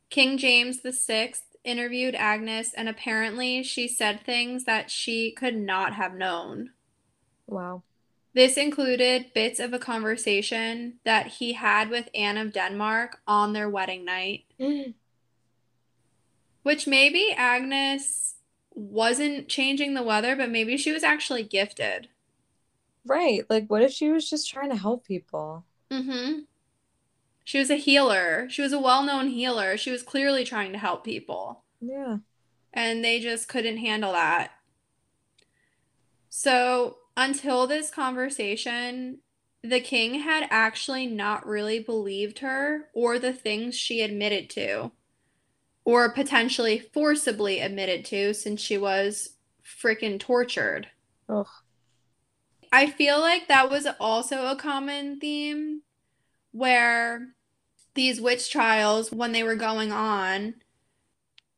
[0.09, 6.13] King James VI interviewed Agnes, and apparently she said things that she could not have
[6.13, 6.71] known.
[7.47, 7.83] Wow.
[8.33, 13.69] This included bits of a conversation that he had with Anne of Denmark on their
[13.69, 14.43] wedding night.
[16.63, 18.35] Which maybe Agnes
[18.79, 22.07] wasn't changing the weather, but maybe she was actually gifted.
[23.05, 23.43] Right.
[23.49, 25.65] Like, what if she was just trying to help people?
[25.91, 26.39] Mm hmm.
[27.43, 28.47] She was a healer.
[28.49, 29.75] She was a well known healer.
[29.75, 31.63] She was clearly trying to help people.
[31.81, 32.17] Yeah.
[32.71, 34.51] And they just couldn't handle that.
[36.29, 39.19] So, until this conversation,
[39.63, 44.91] the king had actually not really believed her or the things she admitted to
[45.85, 50.87] or potentially forcibly admitted to since she was freaking tortured.
[51.27, 51.47] Ugh.
[52.71, 55.81] I feel like that was also a common theme
[56.51, 57.29] where
[57.95, 60.55] these witch trials, when they were going on,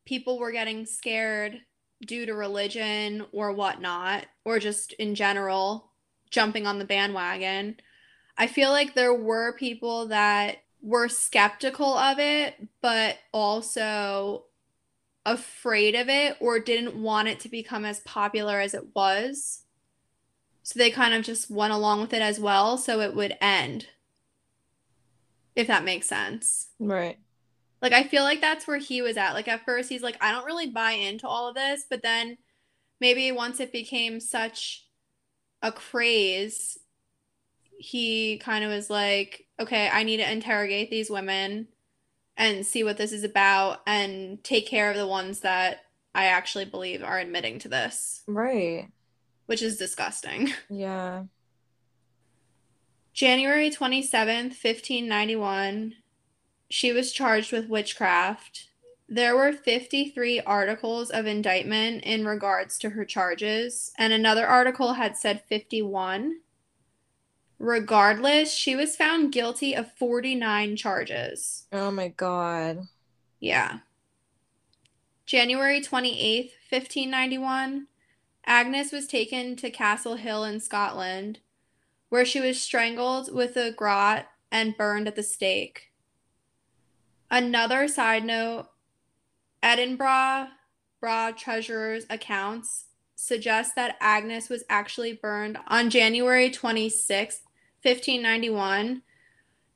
[0.05, 1.59] people were getting scared
[2.05, 5.91] due to religion or whatnot, or just in general,
[6.29, 7.75] jumping on the bandwagon.
[8.37, 14.45] I feel like there were people that were skeptical of it, but also
[15.25, 19.63] afraid of it or didn't want it to become as popular as it was.
[20.63, 23.87] So they kind of just went along with it as well so it would end.
[25.55, 26.69] If that makes sense.
[26.79, 27.19] Right.
[27.81, 29.33] Like I feel like that's where he was at.
[29.33, 32.37] Like at first he's like I don't really buy into all of this, but then
[32.99, 34.85] maybe once it became such
[35.61, 36.77] a craze,
[37.77, 41.67] he kind of was like okay, I need to interrogate these women
[42.37, 46.65] and see what this is about and take care of the ones that I actually
[46.65, 48.23] believe are admitting to this.
[48.27, 48.89] Right.
[49.45, 50.49] Which is disgusting.
[50.69, 51.23] Yeah.
[53.13, 55.95] January 27th, 1591,
[56.69, 58.69] she was charged with witchcraft.
[59.09, 65.17] There were 53 articles of indictment in regards to her charges, and another article had
[65.17, 66.37] said 51.
[67.61, 71.67] Regardless, she was found guilty of 49 charges.
[71.71, 72.87] Oh my god.
[73.39, 73.81] Yeah.
[75.27, 77.85] January 28th, 1591,
[78.47, 81.37] Agnes was taken to Castle Hill in Scotland,
[82.09, 85.91] where she was strangled with a garrote and burned at the stake.
[87.29, 88.69] Another side note
[89.61, 90.47] Edinburgh
[90.99, 97.41] Burgh Treasurer's accounts suggest that Agnes was actually burned on January 26,
[97.83, 99.01] 1591.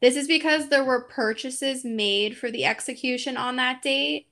[0.01, 4.27] This is because there were purchases made for the execution on that date,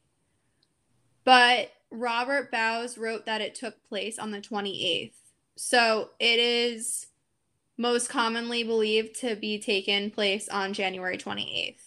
[1.24, 5.14] but Robert Bowes wrote that it took place on the 28th.
[5.56, 7.08] So it is
[7.78, 11.78] most commonly believed to be taken place on January 28th.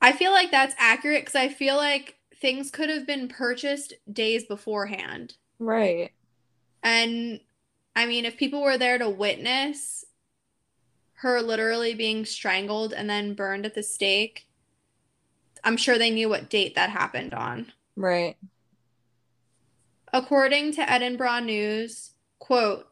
[0.00, 4.44] I feel like that's accurate because I feel like things could have been purchased days
[4.44, 5.34] beforehand.
[5.58, 6.12] Right.
[6.82, 7.40] And
[7.96, 10.04] I mean, if people were there to witness
[11.18, 14.46] her literally being strangled and then burned at the stake,
[15.62, 17.72] I'm sure they knew what date that happened on.
[17.96, 18.36] Right.
[20.12, 22.86] According to Edinburgh News, quote,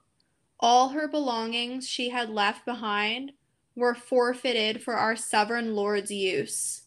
[0.58, 3.32] all her belongings she had left behind
[3.74, 6.82] were forfeited for our sovereign lord's use.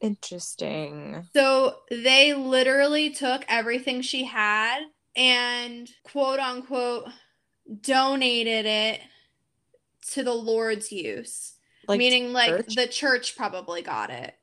[0.00, 1.28] Interesting.
[1.34, 4.80] So they literally took everything she had
[5.16, 7.08] and quote unquote
[7.80, 9.00] donated it
[10.12, 11.54] to the Lord's use.
[11.88, 12.74] Like meaning like church?
[12.74, 14.34] the church probably got it.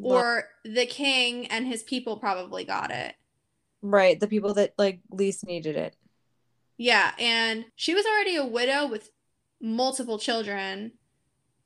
[0.00, 3.14] Or the king and his people probably got it.
[3.82, 5.94] Right, the people that like least needed it.
[6.76, 9.10] Yeah, and she was already a widow with
[9.60, 10.92] multiple children.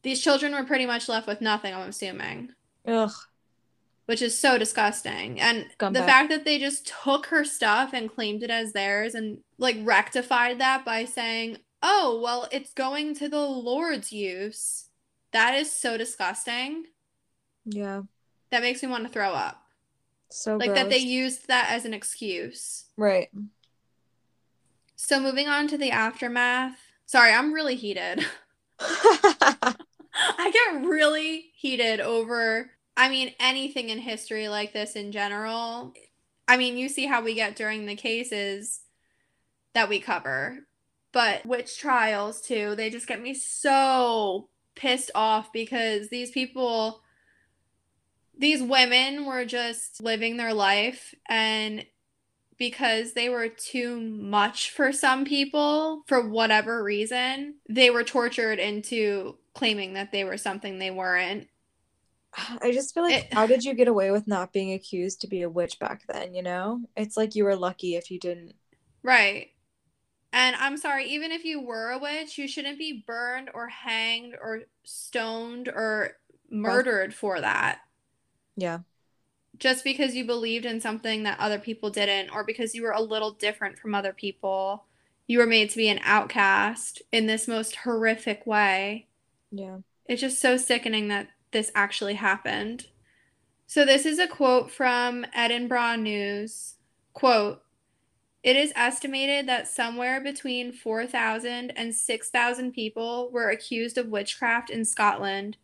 [0.02, 2.50] These children were pretty much left with nothing, I'm assuming.
[2.86, 3.12] Ugh
[4.06, 5.40] which is so disgusting.
[5.40, 9.38] And the fact that they just took her stuff and claimed it as theirs and
[9.58, 14.88] like rectified that by saying, "Oh, well, it's going to the Lord's use."
[15.32, 16.84] That is so disgusting.
[17.64, 18.02] Yeah.
[18.50, 19.60] That makes me want to throw up.
[20.30, 20.78] So like gross.
[20.78, 22.84] that they used that as an excuse.
[22.96, 23.28] Right.
[24.94, 26.78] So moving on to the aftermath.
[27.06, 28.24] Sorry, I'm really heated.
[28.78, 29.74] I
[30.50, 35.92] get really heated over I mean, anything in history like this in general.
[36.48, 38.80] I mean, you see how we get during the cases
[39.74, 40.60] that we cover,
[41.12, 47.02] but witch trials too, they just get me so pissed off because these people,
[48.38, 51.84] these women were just living their life and
[52.58, 59.36] because they were too much for some people for whatever reason, they were tortured into
[59.54, 61.48] claiming that they were something they weren't.
[62.36, 65.26] I just feel like it, how did you get away with not being accused to
[65.26, 66.82] be a witch back then, you know?
[66.96, 68.54] It's like you were lucky if you didn't.
[69.02, 69.50] Right.
[70.32, 74.34] And I'm sorry, even if you were a witch, you shouldn't be burned or hanged
[74.40, 76.16] or stoned or
[76.50, 77.80] murdered for that.
[78.56, 78.80] Yeah.
[79.58, 83.00] Just because you believed in something that other people didn't, or because you were a
[83.00, 84.84] little different from other people,
[85.26, 89.06] you were made to be an outcast in this most horrific way.
[89.50, 89.78] Yeah.
[90.04, 92.86] It's just so sickening that this actually happened.
[93.66, 96.74] So this is a quote from Edinburgh News.
[97.12, 97.62] Quote,
[98.42, 104.84] it is estimated that somewhere between 4,000 and 6,000 people were accused of witchcraft in
[104.84, 105.56] Scotland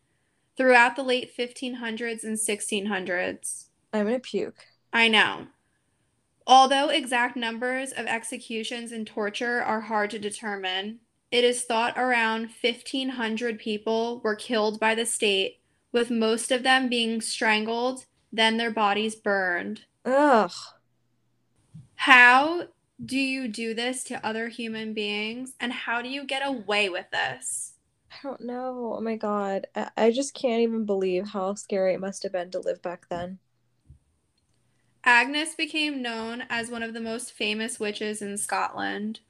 [0.57, 3.67] throughout the late 1500s and 1600s.
[3.93, 4.67] I'm going to puke.
[4.93, 5.47] I know.
[6.45, 10.99] Although exact numbers of executions and torture are hard to determine,
[11.31, 15.62] it is thought around 1,500 people were killed by the state
[15.93, 19.83] with most of them being strangled, then their bodies burned.
[20.05, 20.53] Ugh.
[21.95, 22.69] How
[23.05, 25.55] do you do this to other human beings?
[25.61, 27.75] And how do you get away with this?
[28.11, 28.95] I don't know.
[28.99, 29.67] Oh my god.
[29.75, 33.07] I, I just can't even believe how scary it must have been to live back
[33.09, 33.39] then.
[35.05, 39.21] Agnes became known as one of the most famous witches in Scotland.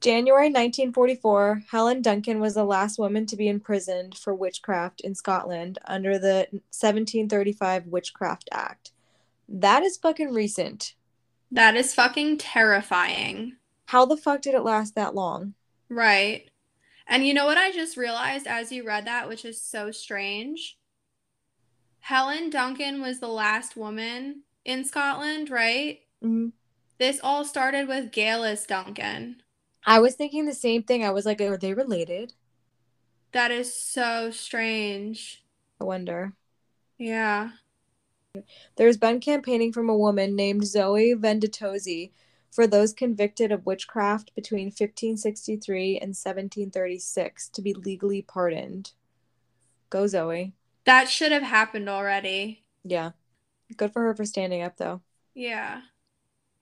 [0.00, 5.78] January 1944, Helen Duncan was the last woman to be imprisoned for witchcraft in Scotland
[5.86, 8.92] under the 1735 Witchcraft Act.
[9.48, 10.94] That is fucking recent.
[11.50, 13.56] That is fucking terrifying.
[13.86, 15.54] How the fuck did it last that long?
[15.88, 16.50] Right.
[17.06, 20.76] And you know what I just realized as you read that, which is so strange?
[22.00, 26.00] Helen Duncan was the last woman in Scotland, right?
[26.22, 26.48] Mm-hmm.
[26.98, 29.42] This all started with Geillis Duncan.
[29.86, 31.04] I was thinking the same thing.
[31.04, 32.34] I was like, are they related?
[33.32, 35.44] That is so strange.
[35.80, 36.32] I wonder.
[36.98, 37.50] Yeah.
[38.76, 42.10] There's been campaigning from a woman named Zoe Venditozzi
[42.50, 48.92] for those convicted of witchcraft between 1563 and 1736 to be legally pardoned.
[49.88, 50.52] Go, Zoe.
[50.84, 52.64] That should have happened already.
[52.82, 53.12] Yeah.
[53.76, 55.02] Good for her for standing up, though.
[55.34, 55.82] Yeah.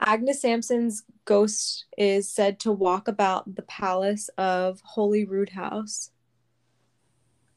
[0.00, 6.10] Agnes Sampson's ghost is said to walk about the palace of Holyrood House.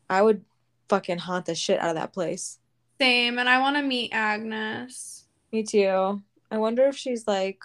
[0.10, 0.46] I would
[0.88, 2.60] fucking haunt the shit out of that place.
[3.00, 5.26] Same, and I want to meet Agnes.
[5.52, 6.22] Me too.
[6.50, 7.62] I wonder if she's like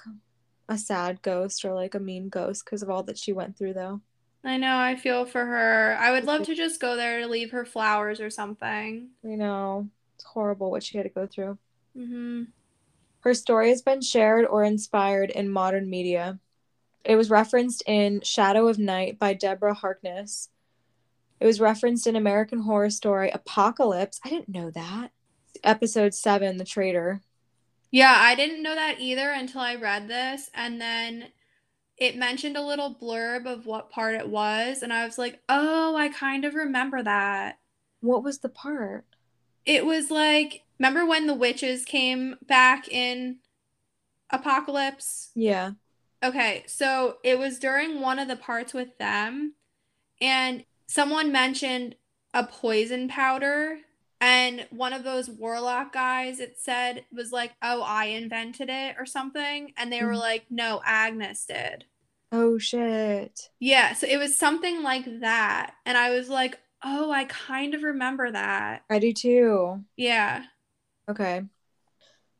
[0.68, 3.74] a sad ghost or like a mean ghost because of all that she went through,
[3.74, 4.00] though.
[4.44, 5.96] I know, I feel for her.
[6.00, 9.10] I would love to just go there to leave her flowers or something.
[9.22, 11.58] You know, it's horrible what she had to go through.
[11.96, 12.44] Mm-hmm.
[13.22, 16.38] Her story has been shared or inspired in modern media.
[17.04, 20.48] It was referenced in Shadow of Night by Deborah Harkness.
[21.40, 24.20] It was referenced in American Horror Story Apocalypse.
[24.24, 25.10] I didn't know that.
[25.64, 27.20] Episode 7, The Traitor.
[27.90, 30.50] Yeah, I didn't know that either until I read this.
[30.54, 31.28] And then
[31.96, 34.82] it mentioned a little blurb of what part it was.
[34.82, 37.58] And I was like, oh, I kind of remember that.
[38.00, 39.04] What was the part?
[39.66, 43.36] It was like, remember when the witches came back in
[44.30, 45.30] Apocalypse?
[45.36, 45.72] Yeah.
[46.24, 49.54] Okay, so it was during one of the parts with them,
[50.20, 51.94] and someone mentioned
[52.34, 53.78] a poison powder.
[54.20, 59.04] And one of those warlock guys, it said, was like, Oh, I invented it or
[59.04, 59.72] something.
[59.76, 60.18] And they were Mhm.
[60.20, 61.86] like, No, Agnes did.
[62.30, 63.50] Oh shit.
[63.58, 65.74] Yeah, so it was something like that.
[65.84, 68.84] And I was like, Oh, I kind of remember that.
[68.88, 69.84] I do too.
[69.96, 70.44] Yeah.
[71.08, 71.42] Okay.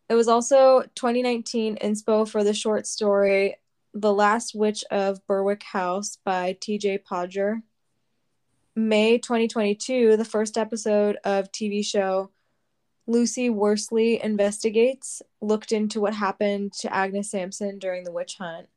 [0.09, 3.57] It was also 2019 inspo for the short story
[3.95, 7.63] The Last Witch of Berwick House by TJ Podger.
[8.75, 12.31] May 2022, the first episode of TV show
[13.07, 18.69] Lucy Worsley Investigates looked into what happened to Agnes Sampson during the witch hunt.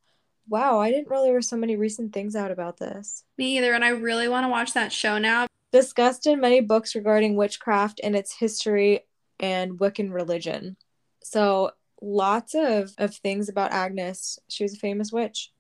[0.48, 3.24] Wow, I didn't know there were so many recent things out about this.
[3.38, 3.74] Me either.
[3.74, 5.48] And I really want to watch that show now.
[5.72, 9.06] Discussed in many books regarding witchcraft and its history
[9.40, 10.78] and Wiccan religion.
[11.24, 11.72] So,
[12.02, 14.40] lots of, of things about Agnes.
[14.48, 15.52] She was a famous witch.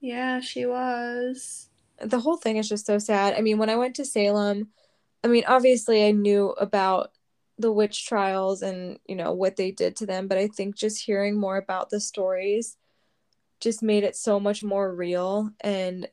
[0.00, 1.68] Yeah, she was.
[2.00, 3.34] The whole thing is just so sad.
[3.34, 4.68] I mean, when I went to Salem,
[5.22, 7.12] I mean, obviously I knew about
[7.58, 11.04] the witch trials and, you know, what they did to them, but I think just
[11.04, 12.76] hearing more about the stories
[13.60, 16.08] just made it so much more real and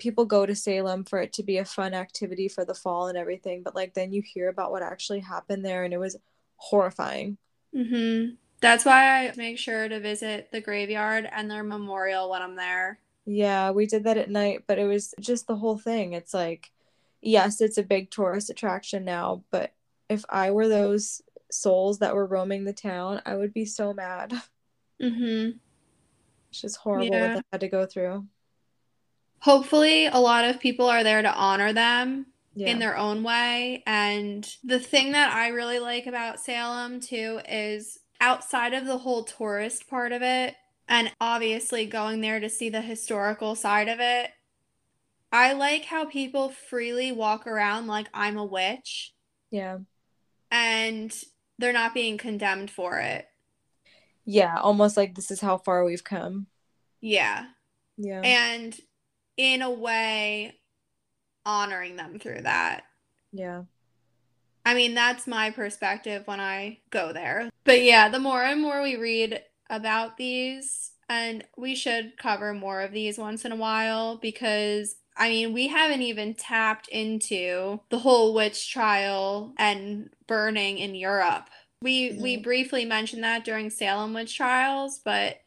[0.00, 3.16] people go to Salem for it to be a fun activity for the fall and
[3.16, 6.16] everything, but like then you hear about what actually happened there and it was
[6.56, 7.36] horrifying.
[7.76, 8.34] Mm-hmm.
[8.60, 12.98] That's why I make sure to visit the graveyard and their memorial when I'm there.
[13.24, 16.14] Yeah, we did that at night, but it was just the whole thing.
[16.14, 16.70] It's like,
[17.22, 19.72] yes, it's a big tourist attraction now, but
[20.08, 24.32] if I were those souls that were roaming the town, I would be so mad.
[25.00, 25.56] Mm-hmm.
[26.50, 27.34] It's just horrible Yeah.
[27.34, 28.26] what they had to go through.
[29.40, 32.68] Hopefully, a lot of people are there to honor them Yeah.
[32.68, 33.82] in their own way.
[33.86, 39.24] And the thing that I really like about Salem, too, is outside of the whole
[39.24, 40.56] tourist part of it,
[40.88, 44.30] and obviously going there to see the historical side of it,
[45.32, 49.14] I like how people freely walk around like I'm a witch
[49.50, 49.78] yeah.
[50.50, 51.14] and
[51.58, 53.26] they're not being condemned for it.
[54.24, 56.48] Yeah, almost like this is how far we've come.
[57.00, 57.46] Yeah.
[57.96, 58.20] Yeah.
[58.24, 58.76] And
[59.40, 60.54] in a way,
[61.46, 62.82] honoring them through that.
[63.32, 63.62] yeah.
[64.66, 67.48] I mean, that's my perspective when I go there.
[67.64, 72.82] But yeah, the more and more we read about these, and we should cover more
[72.82, 77.98] of these once in a while because I mean, we haven't even tapped into the
[77.98, 81.48] whole witch trial and burning in Europe.
[81.82, 85.38] We we briefly mentioned that during Salem witch trials, but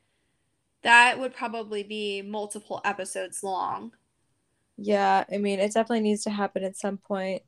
[0.83, 3.93] that would probably be multiple episodes long.
[4.77, 7.43] Yeah, I mean, it definitely needs to happen at some point.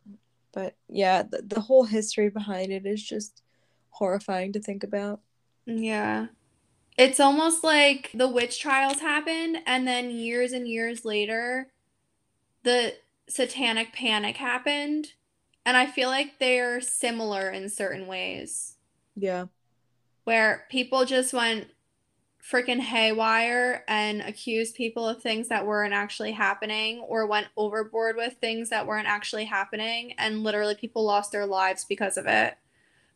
[0.54, 3.42] But yeah, the, the whole history behind it is just
[3.90, 5.22] horrifying to think about.
[5.66, 6.28] Yeah.
[6.98, 11.72] It's almost like the witch trials happened, and then years and years later,
[12.64, 12.96] the
[13.28, 15.08] satanic panic happened.
[15.66, 18.76] And I feel like they're similar in certain ways,
[19.16, 19.48] Yeah.
[20.24, 21.68] where people just went
[22.52, 28.34] freaking haywire and accused people of things that weren't actually happening, or went overboard with
[28.40, 32.56] things that weren't actually happening, and literally people lost their lives because of it.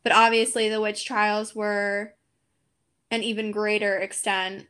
[0.02, 2.14] But obviously, the witch trials were
[3.10, 4.66] an even greater extent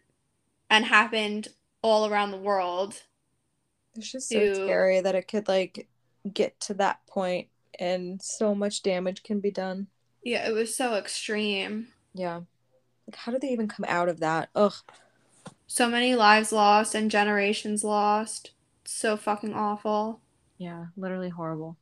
[0.68, 1.48] and happened
[1.82, 3.02] all around the world.
[3.94, 5.88] It's just so scary that it could like
[6.32, 7.48] get to that point
[7.78, 9.86] and so much damage can be done.
[10.22, 11.88] Yeah, it was so extreme.
[12.14, 12.42] Yeah.
[13.10, 14.50] Like how did they even come out of that?
[14.54, 14.74] Ugh.
[15.66, 18.52] So many lives lost and generations lost.
[18.84, 20.20] So fucking awful.
[20.58, 21.76] Yeah, literally horrible.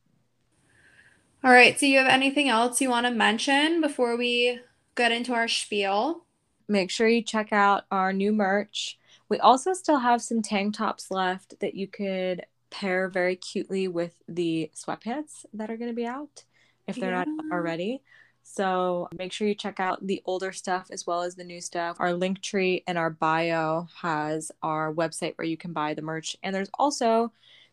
[1.44, 4.60] All right, so you have anything else you want to mention before we
[4.96, 6.24] get into our spiel?
[6.68, 8.98] make sure you check out our new merch.
[9.28, 14.14] We also still have some tank tops left that you could pair very cutely with
[14.28, 16.44] the sweatpants that are going to be out
[16.86, 17.24] if they're yeah.
[17.24, 18.02] not already.
[18.50, 21.96] So make sure you check out the older stuff as well as the new stuff.
[22.00, 26.36] Our link tree and our bio has our website where you can buy the merch.
[26.42, 27.30] And there's also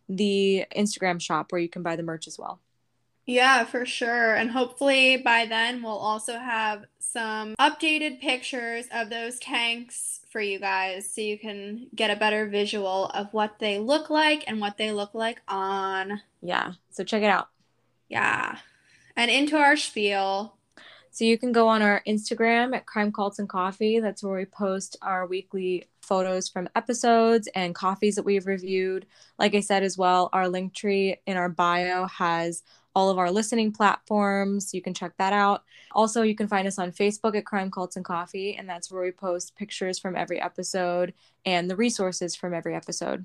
[0.10, 2.60] the Instagram shop where you can buy the merch as well.
[3.26, 4.36] Yeah, for sure.
[4.36, 10.60] And hopefully by then we'll also have some updated pictures of those tanks for you
[10.60, 14.78] guys so you can get a better visual of what they look like and what
[14.78, 16.22] they look like on.
[16.44, 16.74] Yeah.
[16.92, 17.48] So check it out.
[18.10, 18.58] Yeah.
[19.16, 20.55] And into our spiel.
[21.16, 24.02] So you can go on our Instagram at Crime Cults and Coffee.
[24.02, 29.06] That's where we post our weekly photos from episodes and coffees that we've reviewed.
[29.40, 32.64] Like I said as well, our link tree in our bio has
[32.94, 34.74] all of our listening platforms.
[34.74, 35.64] You can check that out.
[35.94, 39.02] Also, you can find us on Facebook at Crime Cults and Coffee, and that's where
[39.02, 41.14] we post pictures from every episode
[41.46, 43.24] and the resources from every episode.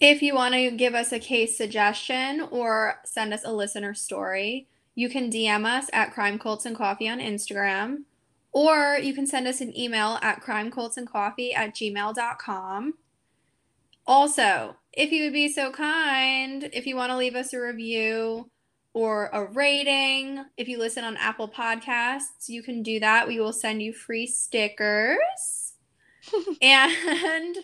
[0.00, 4.66] If you want to give us a case suggestion or send us a listener story,
[4.94, 8.04] you can DM us at Crime Cults and Coffee on Instagram,
[8.52, 12.94] or you can send us an email at crimecultsandcoffee at gmail.com.
[14.06, 18.50] Also, if you would be so kind, if you want to leave us a review,
[18.94, 20.44] or a rating.
[20.56, 23.26] If you listen on Apple Podcasts, you can do that.
[23.26, 25.18] We will send you free stickers.
[26.62, 27.56] and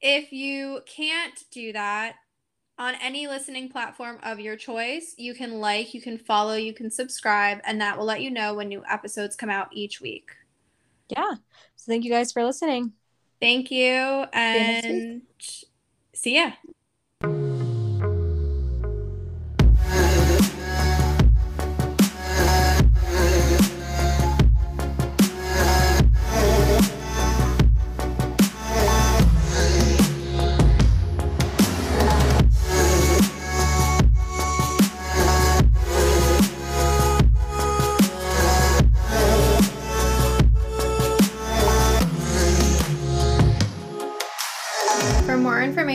[0.00, 2.16] if you can't do that,
[2.78, 6.90] on any listening platform of your choice, you can like, you can follow, you can
[6.90, 10.30] subscribe, and that will let you know when new episodes come out each week.
[11.08, 11.34] Yeah.
[11.76, 12.92] So thank you guys for listening.
[13.40, 14.26] Thank you.
[14.32, 15.22] And
[16.14, 17.55] see ya.